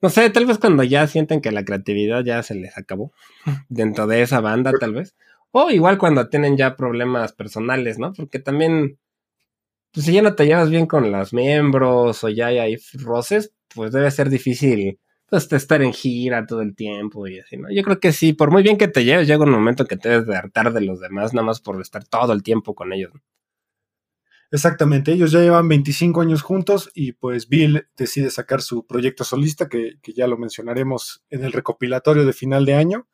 [0.00, 3.12] no sé, tal vez cuando ya sienten que la creatividad ya se les acabó
[3.68, 5.14] dentro de esa banda, tal vez.
[5.50, 8.12] O igual cuando tienen ya problemas personales, ¿no?
[8.12, 8.98] Porque también,
[9.92, 13.92] pues si ya no te llevas bien con los miembros o ya hay roces, pues
[13.92, 14.98] debe ser difícil
[15.28, 17.68] pues, estar en gira todo el tiempo y así, ¿no?
[17.70, 20.08] Yo creo que sí, por muy bien que te lleves, llega un momento que te
[20.08, 23.12] debes de hartar de los demás, nada más por estar todo el tiempo con ellos.
[24.50, 29.68] Exactamente, ellos ya llevan 25 años juntos y pues Bill decide sacar su proyecto solista,
[29.68, 33.06] que, que ya lo mencionaremos en el recopilatorio de final de año.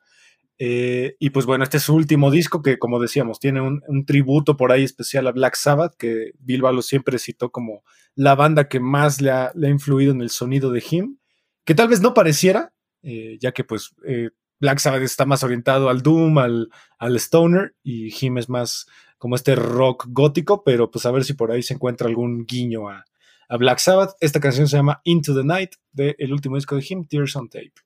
[0.57, 4.55] Eh, y pues bueno, este es su último disco que, como decíamos, tiene un, tributo
[4.55, 7.83] por ahí especial a Black Sabbath, que Bill Balo siempre citó como
[8.15, 11.17] la banda que más le ha, le ha influido en el sonido de Him,
[11.65, 12.73] que tal vez no pareciera,
[13.03, 14.29] eh, ya que pues eh,
[14.59, 16.69] Black Sabbath está más orientado al Doom, al,
[17.17, 18.85] Stoner, y Him es más
[19.17, 22.89] como este rock gótico, pero pues a ver si por ahí se encuentra algún guiño
[22.89, 23.03] a,
[23.49, 24.15] a Black Sabbath.
[24.21, 27.49] Esta canción se llama Into the Night, del el último disco de Him, Tears on
[27.49, 27.84] Tape.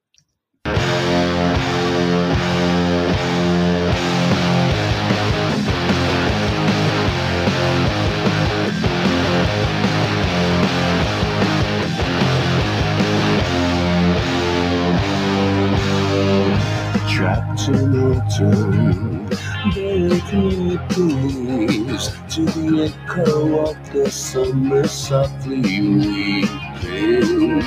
[17.66, 19.28] Trapped in a tomb,
[19.74, 27.62] beneath me please to the echo of the summer softly weeping.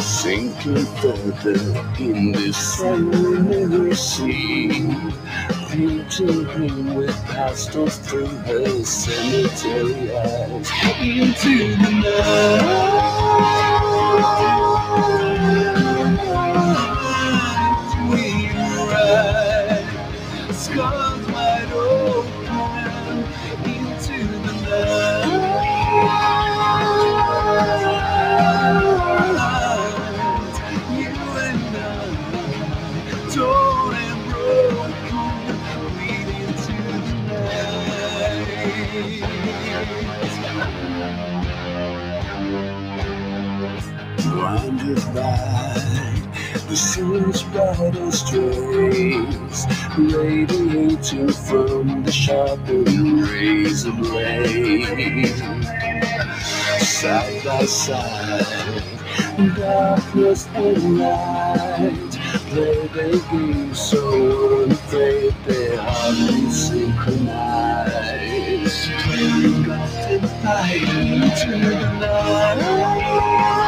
[0.00, 1.58] Sinking further
[1.98, 4.86] in this summer sea,
[5.68, 10.70] painting him with pastels through her cemetery eyes
[11.00, 11.90] into the
[13.90, 14.67] night.
[44.88, 45.74] Blinded by
[46.68, 49.66] the sun's brightest rays,
[49.98, 55.26] radiating from the sharpened razor blade.
[56.80, 58.82] Side by side,
[59.56, 68.08] darkness and light, play their game so unafraid they hardly synchronize.
[69.02, 73.67] Playing left and fight into the night.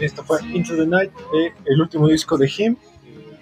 [0.00, 2.76] esto fue Into the Night, de el último disco de Him,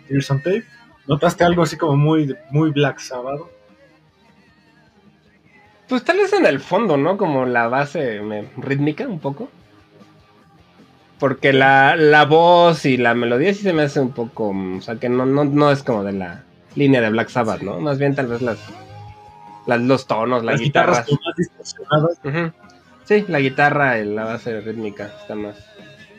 [0.09, 0.65] Tears on Tape.
[1.07, 3.41] ¿Notaste algo así como muy, muy Black Sabbath?
[5.89, 7.17] Pues tal vez en el fondo, ¿no?
[7.17, 9.49] Como la base me- rítmica un poco.
[11.19, 14.53] Porque la, la voz y la melodía sí se me hace un poco.
[14.53, 16.45] mm, O sea, que no, no, no es como de la
[16.75, 17.81] línea de Black Sabbath, ¿no?
[17.81, 18.59] Más bien tal vez las,
[19.67, 21.03] las los tonos, la Las guitarra.
[21.03, 22.53] guitarras como más distorsionadas.
[23.05, 25.57] Sí, la guitarra y la base rítmica está más.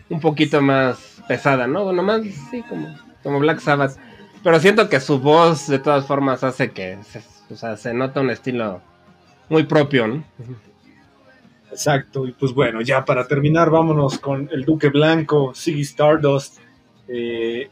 [0.10, 1.84] Un poquito más pesada, ¿no?
[1.84, 3.98] Bueno, más, sí, como, como Black Sabbath.
[4.44, 6.98] Pero siento que su voz, de todas formas, hace que.
[7.04, 7.22] Se,
[7.52, 8.82] o sea, se nota un estilo
[9.50, 10.24] muy propio, ¿no?
[11.72, 16.60] Exacto, y pues bueno, ya para terminar, vámonos con el Duque Blanco, Ziggy Stardust,
[17.08, 17.70] eh,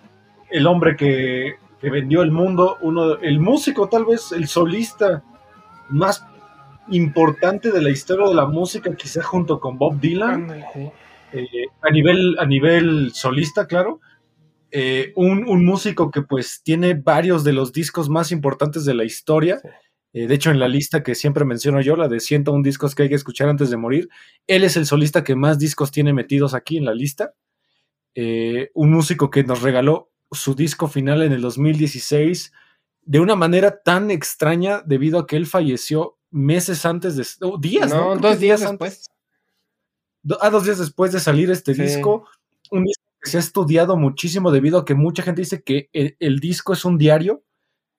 [0.50, 5.24] el hombre que, que vendió el mundo, uno, el músico, tal vez el solista
[5.90, 6.26] más
[6.90, 10.44] importante de la historia de la música, quizá junto con Bob Dylan.
[10.44, 10.92] Ándale, sí.
[11.34, 11.48] Eh,
[11.82, 14.00] a, nivel, a nivel solista, claro.
[14.72, 19.04] Eh, un, un músico que pues tiene varios de los discos más importantes de la
[19.04, 19.62] historia.
[20.14, 23.04] Eh, de hecho, en la lista que siempre menciono yo, la de 101 discos que
[23.04, 24.10] hay que escuchar antes de morir,
[24.48, 27.34] él es el solista que más discos tiene metidos aquí en la lista.
[28.74, 32.52] Un músico que nos regaló su disco final en el 2016
[33.08, 37.26] de una manera tan extraña debido a que él falleció meses antes de...
[37.42, 38.18] oh, días, ¿no?
[38.18, 39.10] Dos días después.
[40.42, 41.82] Ah, dos días después de salir este Sí.
[41.84, 42.28] disco,
[42.72, 46.16] un disco que se ha estudiado muchísimo debido a que mucha gente dice que el,
[46.20, 47.44] el disco es un diario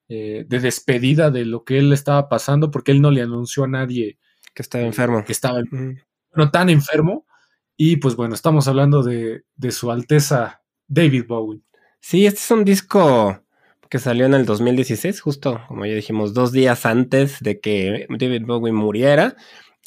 [0.09, 3.67] eh, de despedida de lo que él estaba pasando porque él no le anunció a
[3.67, 4.17] nadie
[4.53, 5.23] Que estaba enfermo.
[5.25, 5.59] que estaba
[6.35, 7.25] no tan enfermo.
[7.77, 11.61] Y pues bueno, estamos hablando de, de su Alteza David Bowie.
[12.01, 13.41] Sí, este es un disco
[13.89, 18.45] que salió en el 2016, justo como ya dijimos, dos días antes de que David
[18.45, 19.35] Bowie muriera.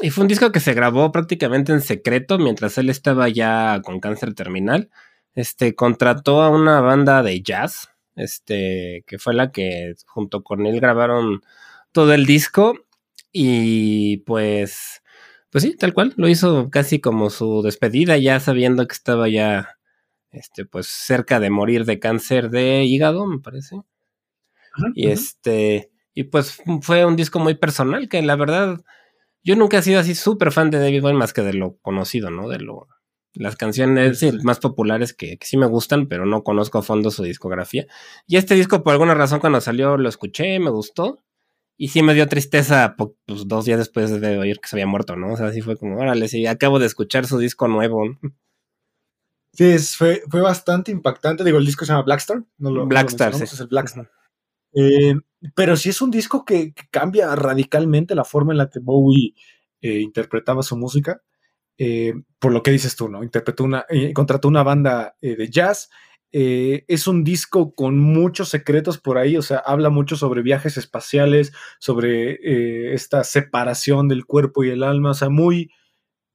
[0.00, 4.00] Y fue un disco que se grabó prácticamente en secreto mientras él estaba ya con
[4.00, 4.90] cáncer terminal.
[5.34, 10.80] Este contrató a una banda de jazz, este, que fue la que junto con él
[10.80, 11.42] grabaron
[11.92, 12.74] todo el disco.
[13.32, 15.02] Y pues,
[15.50, 19.78] pues sí, tal cual, lo hizo casi como su despedida, ya sabiendo que estaba ya
[20.30, 23.76] este, pues cerca de morir de cáncer de hígado, me parece.
[24.94, 28.80] Y este, y pues fue un disco muy personal que la verdad
[29.44, 32.30] yo nunca he sido así súper fan de David Bowie más que de lo conocido,
[32.30, 32.48] ¿no?
[32.48, 32.88] De lo
[33.34, 37.10] las canciones sí, más populares que, que sí me gustan, pero no conozco a fondo
[37.10, 37.86] su discografía.
[38.26, 41.20] Y este disco por alguna razón cuando salió lo escuché, me gustó.
[41.78, 43.10] Y sí me dio tristeza pues,
[43.46, 45.32] dos días después de oír que se había muerto, ¿no?
[45.32, 48.04] O sea, sí fue como, órale, sí, acabo de escuchar su disco nuevo.
[48.06, 48.18] ¿no?
[49.54, 51.44] Sí, es- fue, fue bastante impactante.
[51.44, 52.38] Digo, el disco se llama Blackstar.
[52.58, 53.44] No lo, no lo Blackstar, sí.
[53.44, 54.10] Es el Blackstar.
[54.74, 55.14] Eh,
[55.54, 59.34] pero sí es un disco que, que cambia radicalmente la forma en la que Bowie
[59.80, 61.22] eh, interpretaba su música.
[61.78, 63.24] Eh, por lo que dices tú, ¿no?
[63.24, 65.90] Interpretó una, eh, contrató una banda de jazz.
[66.30, 71.52] Es un disco con muchos secretos por ahí, o sea, habla mucho sobre viajes espaciales,
[71.78, 75.70] sobre esta separación del cuerpo y el alma, o sea, muy,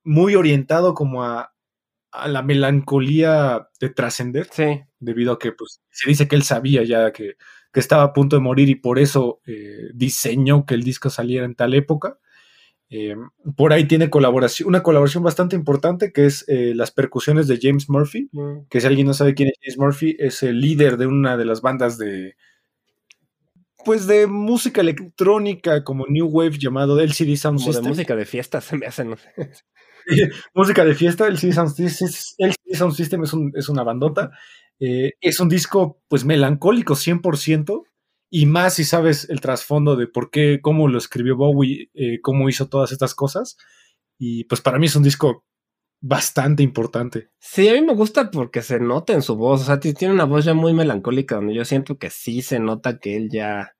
[0.04, 1.56] muy orientado como a,
[2.12, 6.84] a la melancolía de trascender Sí, debido a que pues, se dice que él sabía
[6.84, 7.36] ya que,
[7.74, 11.46] que estaba a punto de morir y por eso eh, diseñó que el disco saliera
[11.46, 12.18] en tal época.
[12.90, 13.16] Eh,
[13.58, 17.90] por ahí tiene colaboración, una colaboración bastante importante que es eh, las percusiones de James
[17.90, 18.30] Murphy,
[18.70, 21.44] que si alguien no sabe quién es James Murphy, es el líder de una de
[21.46, 22.36] las bandas de
[23.86, 27.88] pues de música electrónica como New Wave llamado LCD Sound como de System.
[27.90, 29.30] música de fiesta se me hace, no sé.
[30.54, 32.08] música de fiesta, el CD Sound System,
[32.40, 34.32] el CD Sound System es, un- es una bandota.
[34.80, 37.84] Eh, es un disco, pues, melancólico 100%,
[38.30, 42.50] y más si sabes el trasfondo de por qué, cómo lo escribió Bowie, eh, cómo
[42.50, 43.58] hizo todas estas cosas.
[44.20, 45.46] Y pues para mí es un disco
[46.02, 47.30] bastante importante.
[47.40, 50.14] Sí, a mí me gusta porque se nota en su voz, o sea, ti- tiene
[50.14, 53.74] una voz ya muy melancólica donde yo siento que sí se nota que él ya,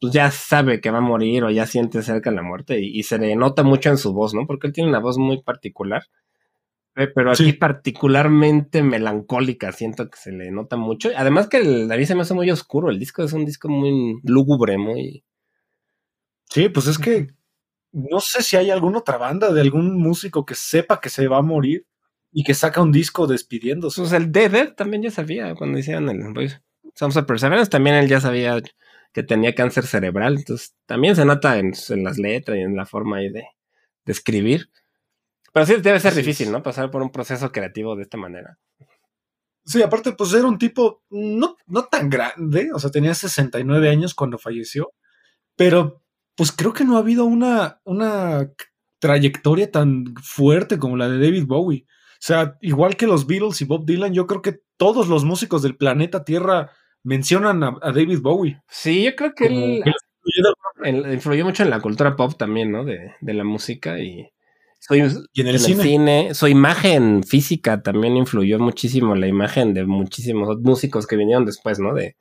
[0.00, 3.02] pues ya sabe que va a morir o ya siente cerca la muerte y, y
[3.04, 4.46] se le nota mucho en su voz, ¿no?
[4.46, 6.04] Porque él tiene una voz muy particular,
[7.14, 7.52] pero aquí Sí.
[7.52, 11.10] particularmente melancólica, siento que se le nota mucho.
[11.16, 13.68] Además que el, a mí se me hace muy oscuro, el disco es un disco
[13.68, 15.22] muy lúgubre, muy...
[16.50, 17.28] Sí, pues es que
[17.92, 21.38] no sé si hay alguna otra banda de algún músico que sepa que se va
[21.38, 21.86] a morir
[22.32, 24.02] y que saca un disco despidiéndose.
[24.02, 26.60] Pues el de Dead también ya sabía cuando hicieron el pues,
[27.00, 28.60] of Perseverance, también él ya sabía
[29.12, 32.86] que tenía cáncer cerebral, entonces también se nota en, en las letras y en la
[32.86, 33.44] forma ahí de,
[34.04, 34.70] de escribir.
[35.56, 36.62] Pero sí debe ser difícil, ¿no?
[36.62, 38.58] Pasar por un proceso creativo de esta manera.
[39.64, 44.14] Sí, aparte, pues era un tipo no, no tan grande, o sea, tenía 69 años
[44.14, 44.92] cuando falleció,
[45.56, 46.02] pero
[46.34, 48.52] pues creo que no ha habido una, una
[48.98, 51.86] trayectoria tan fuerte como la de David Bowie.
[51.88, 55.62] O sea, igual que los Beatles y Bob Dylan, yo creo que todos los músicos
[55.62, 56.70] del planeta Tierra
[57.02, 58.60] mencionan a, a David Bowie.
[58.68, 59.46] Sí, yo creo que
[60.82, 62.84] él influyó mucho en la cultura pop también, ¿no?
[62.84, 64.30] De, de la música y
[64.88, 65.00] soy,
[65.32, 66.34] Y en el cine.
[66.34, 71.94] Su imagen física también influyó muchísimo la imagen de muchísimos músicos que vinieron después, ¿no?
[71.94, 72.16] De,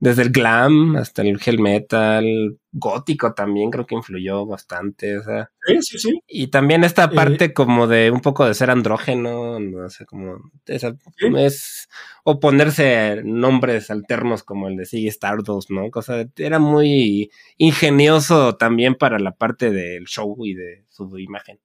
[0.00, 2.24] desde el glam hasta el hell metal,
[2.70, 5.50] gótico también creo que influyó bastante, o sea.
[5.66, 6.20] Sí, sí, sí.
[6.28, 10.38] Y también esta Eh, parte como de un poco de ser andrógeno, no sé, como
[10.66, 11.26] esa, Sí.
[11.38, 11.88] es
[12.24, 15.90] o ponerse nombres alternos como el de Ziggy Stardust, ¿no?
[15.90, 21.58] Cosa era muy ingenioso también para la parte del show y de su imagen.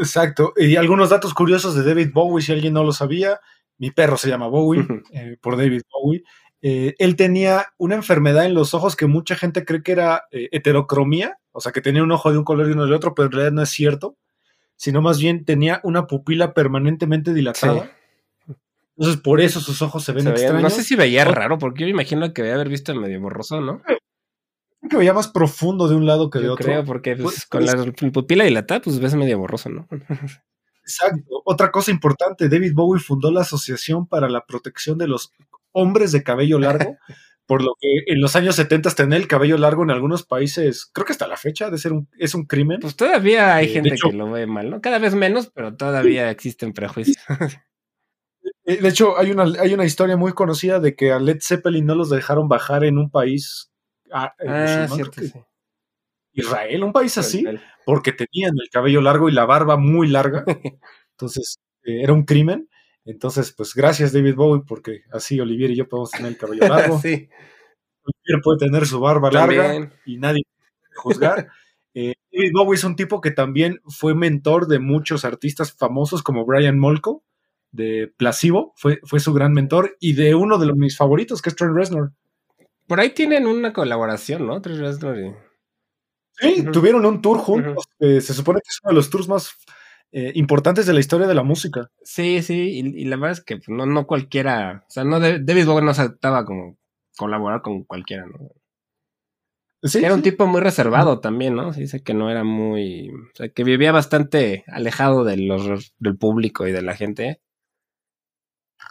[0.00, 0.52] Exacto.
[0.56, 3.38] Y algunos datos curiosos de David Bowie, si alguien no lo sabía,
[3.78, 6.22] mi perro se llama Bowie, eh, por David Bowie.
[6.62, 10.48] Eh, él tenía una enfermedad en los ojos que mucha gente cree que era eh,
[10.52, 13.26] heterocromía, o sea, que tenía un ojo de un color y uno del otro, pero
[13.26, 14.16] en realidad no es cierto,
[14.76, 17.90] sino más bien tenía una pupila permanentemente dilatada.
[18.96, 20.62] Entonces, por eso sus ojos se ven Se veía- extraños.
[20.62, 23.60] no sé si veía raro, porque yo me imagino que debe haber visto medio borroso,
[23.62, 23.80] ¿no?
[24.88, 26.64] Que veía más profundo de un lado que de Yo otro.
[26.64, 27.74] creo, porque pues, con la
[28.12, 29.86] pupila dilatada, pues ves medio borroso, ¿no?
[30.82, 31.42] Exacto.
[31.44, 35.32] Otra cosa importante, David Bowie fundó la Asociación para la Protección de los
[35.72, 36.96] Hombres de Cabello Largo,
[37.46, 41.04] por lo que en los años 70 tener el cabello largo en algunos países, creo
[41.04, 42.78] que hasta la fecha, de ser un, es un crimen.
[42.80, 44.80] Pues todavía hay Eh, gente hecho- que lo ve mal, ¿no?
[44.80, 47.16] Cada vez menos, pero todavía existen prejuicios.
[48.64, 51.84] Eh, De hecho, hay una, hay una historia muy conocida de que a Led Zeppelin
[51.86, 53.69] no los dejaron bajar en un país
[54.12, 55.40] ah, eh, ah, cierto, que sí.
[56.32, 57.44] Israel, un país así,
[57.84, 60.44] porque tenían el cabello largo y la barba muy larga.
[61.12, 62.68] Entonces, eh, era un crimen.
[63.04, 67.00] Entonces, pues gracias David Bowie, porque así Olivier y yo podemos tener el cabello largo.
[67.00, 67.28] sí,
[68.02, 69.92] Olivier puede tener su barba larga también.
[70.04, 71.48] y nadie puede juzgar.
[71.92, 76.46] Eh, David Bowie es un tipo que también fue mentor de muchos artistas famosos como
[76.46, 77.24] Brian Molko
[77.72, 81.50] de Placebo, fue, fue su gran mentor, y de uno de los, mis favoritos, que
[81.50, 82.12] es Trent Reznor.
[82.90, 84.56] Por ahí tienen una colaboración, ¿no?
[84.58, 85.32] Y-
[86.40, 87.84] Sí, tuvieron un tour juntos.
[88.00, 89.50] eh, se supone que es uno de los tours más
[90.12, 91.90] eh, importantes de la historia de la música.
[92.02, 95.20] Sí, sí, y, y la verdad es que pues, no, no cualquiera, o sea, no
[95.20, 96.78] David Bowie no aceptaba como
[97.16, 98.48] colaborar con cualquiera, ¿no?
[99.82, 101.72] Sí, era un tipo muy reservado también, ¿no?
[101.72, 106.18] Se dice que no era muy, o sea, que vivía bastante alejado de los, del
[106.18, 107.40] público y de la gente.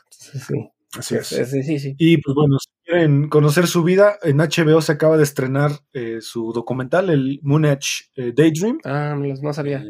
[0.10, 0.70] Sí, sí.
[0.98, 1.28] Así es.
[1.28, 1.96] Sí, sí, sí.
[1.98, 2.58] Y pues bueno,
[2.90, 7.66] quieren conocer su vida, en HBO se acaba de estrenar eh, su documental, el Moon
[7.66, 8.80] Edge eh, Daydream.
[8.84, 9.86] Ah, no, sabía.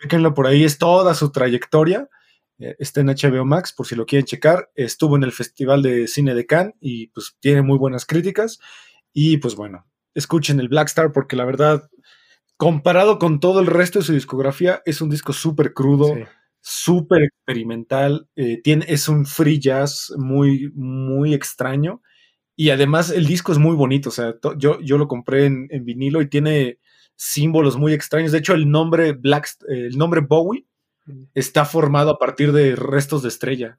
[0.00, 2.08] Chequenlo por ahí, es toda su trayectoria.
[2.60, 4.70] Eh, está en HBO Max, por si lo quieren checar.
[4.76, 8.60] Estuvo en el Festival de Cine de Cannes y pues tiene muy buenas críticas.
[9.12, 9.84] Y pues bueno,
[10.14, 11.90] escuchen el Black Star porque la verdad,
[12.56, 16.22] comparado con todo el resto de su discografía, es un disco súper crudo, Sí.
[16.60, 18.28] Súper experimental.
[18.36, 22.02] eh, tiene, es un free jazz muy, muy extraño.
[22.56, 24.08] Y además el disco es muy bonito.
[24.08, 26.78] O sea, yo, yo lo compré en, en vinilo y tiene
[27.16, 28.32] símbolos muy extraños.
[28.32, 30.66] De hecho, el nombre Black, el nombre Bowie
[31.34, 33.78] está formado a partir de restos de estrella.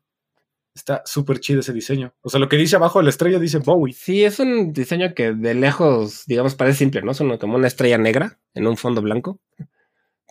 [0.76, 2.14] Está súper chido ese diseño.
[2.22, 3.94] O sea, lo que dice abajo de la estrella dice Bowie.
[3.94, 7.12] Sí, es un diseño que de lejos, digamos, parece simple, ¿no?
[7.12, 9.40] Es como una estrella negra en un fondo blanco.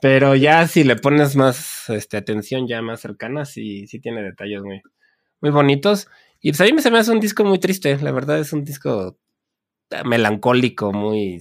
[0.01, 4.63] Pero ya si le pones más este, atención ya más cercana, sí, sí tiene detalles
[4.63, 4.81] muy,
[5.41, 6.09] muy bonitos.
[6.41, 8.65] Y pues a mí se me hace un disco muy triste, la verdad es un
[8.65, 9.19] disco
[9.91, 11.41] eh, melancólico, muy...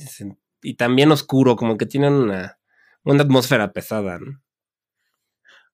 [0.63, 2.57] Y también oscuro, como que tiene una,
[3.03, 4.41] una atmósfera pesada, ¿no?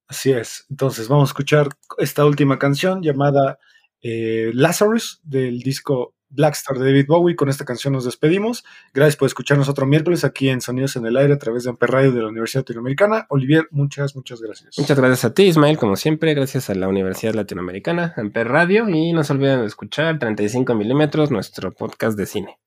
[0.07, 0.65] Así es.
[0.69, 3.59] Entonces vamos a escuchar esta última canción llamada
[4.01, 7.35] eh, Lazarus del disco Black Star de David Bowie.
[7.35, 8.63] Con esta canción nos despedimos.
[8.93, 11.91] Gracias por escucharnos otro miércoles aquí en Sonidos en el Aire a través de Amper
[11.91, 13.25] Radio de la Universidad Latinoamericana.
[13.29, 14.77] Olivier, muchas, muchas gracias.
[14.77, 19.13] Muchas gracias a ti, Ismael, como siempre, gracias a la Universidad Latinoamericana, Amper Radio, y
[19.13, 22.59] no se olviden de escuchar 35 milímetros, nuestro podcast de cine.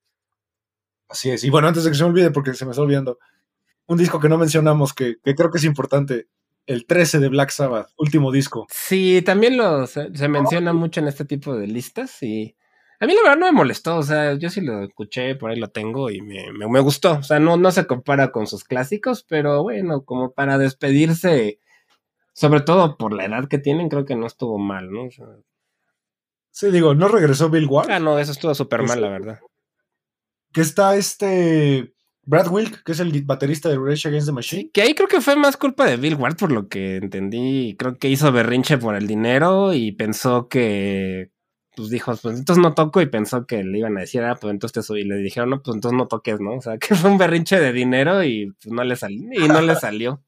[1.08, 1.44] Así es.
[1.44, 3.18] Y bueno, antes de que se me olvide, porque se me está olvidando,
[3.86, 6.28] un disco que no mencionamos que, que creo que es importante.
[6.66, 8.66] El 13 de Black Sabbath, último disco.
[8.70, 12.56] Sí, también lo, se, se menciona mucho en este tipo de listas y
[13.00, 15.58] a mí la verdad no me molestó, o sea, yo sí lo escuché, por ahí
[15.58, 18.64] lo tengo y me, me, me gustó, o sea, no, no se compara con sus
[18.64, 21.60] clásicos, pero bueno, como para despedirse,
[22.32, 25.04] sobre todo por la edad que tienen, creo que no estuvo mal, ¿no?
[25.04, 25.26] O sea,
[26.50, 27.90] Sí, digo, no regresó Bill Ward.
[27.90, 29.40] ah, no, eso estuvo súper mal, la verdad.
[30.52, 31.92] Que está este
[32.22, 34.70] Brad Wilk, que es el baterista de Rage Against the Sí, Machine.
[34.72, 37.76] que ahí creo que fue más culpa de Bill Ward por lo que entendí.
[37.78, 41.30] Creo que hizo berrinche por el dinero y pensó que,
[41.76, 44.50] pues dijo, pues entonces no toco y pensó que le iban a decir, ah, pues
[44.52, 45.02] entonces te subí.
[45.02, 46.54] Y le dijeron, no, pues entonces no toques, ¿no?
[46.56, 49.28] O sea, que fue un berrinche de dinero y pues no le salió.
[49.32, 50.22] Y no le salió.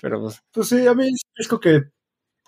[0.00, 1.84] Pero pues, Pues sí, a mí es disco que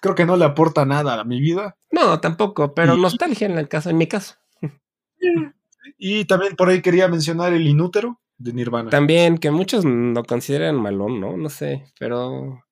[0.00, 1.76] creo que no le aporta nada a mi vida.
[1.90, 4.36] no, tampoco, pero Y- nostalgia en el caso, en mi caso.
[5.98, 8.90] Y también por ahí quería mencionar el Inútero de Nirvana.
[8.90, 11.36] También, que muchos lo consideran malón, ¿no?
[11.36, 12.64] No sé, pero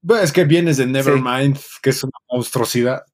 [0.00, 3.04] Bueno, es que vienes de Nevermind, que es una monstruosidad.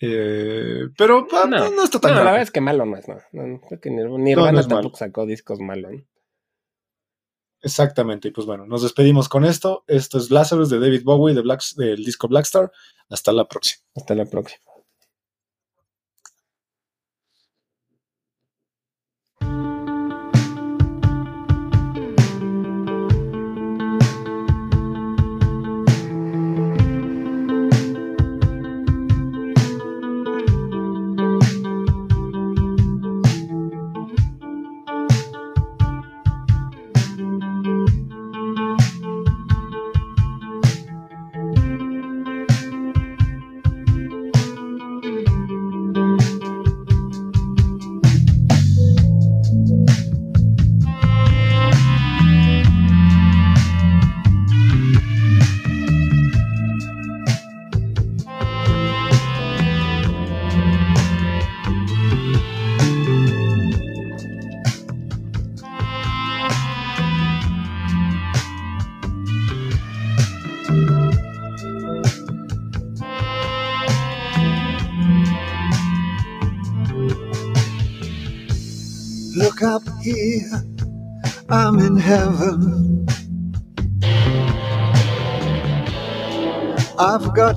[0.00, 2.96] Eh, pero ah, No, no, no está tan no, la verdad es que malo no
[2.96, 3.16] es, no.
[3.32, 4.96] no creo que Nirvana, tampoco malo.
[4.96, 5.92] sacó discos malos.
[7.62, 8.28] Exactamente.
[8.28, 9.84] Y pues bueno, nos despedimos con esto.
[9.86, 12.72] Esto es Lazarus de David Bowie de Black, del disco Blackstar.
[13.10, 13.84] Hasta la próxima.
[13.94, 14.62] Hasta la próxima.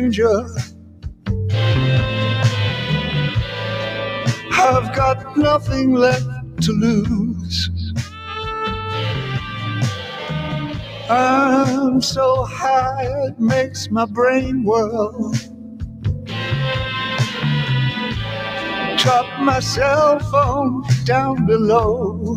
[0.00, 0.44] Danger.
[4.52, 7.70] I've got nothing left to lose.
[11.10, 15.34] I'm so high it makes my brain whirl.
[18.96, 22.36] Drop my cell phone down below.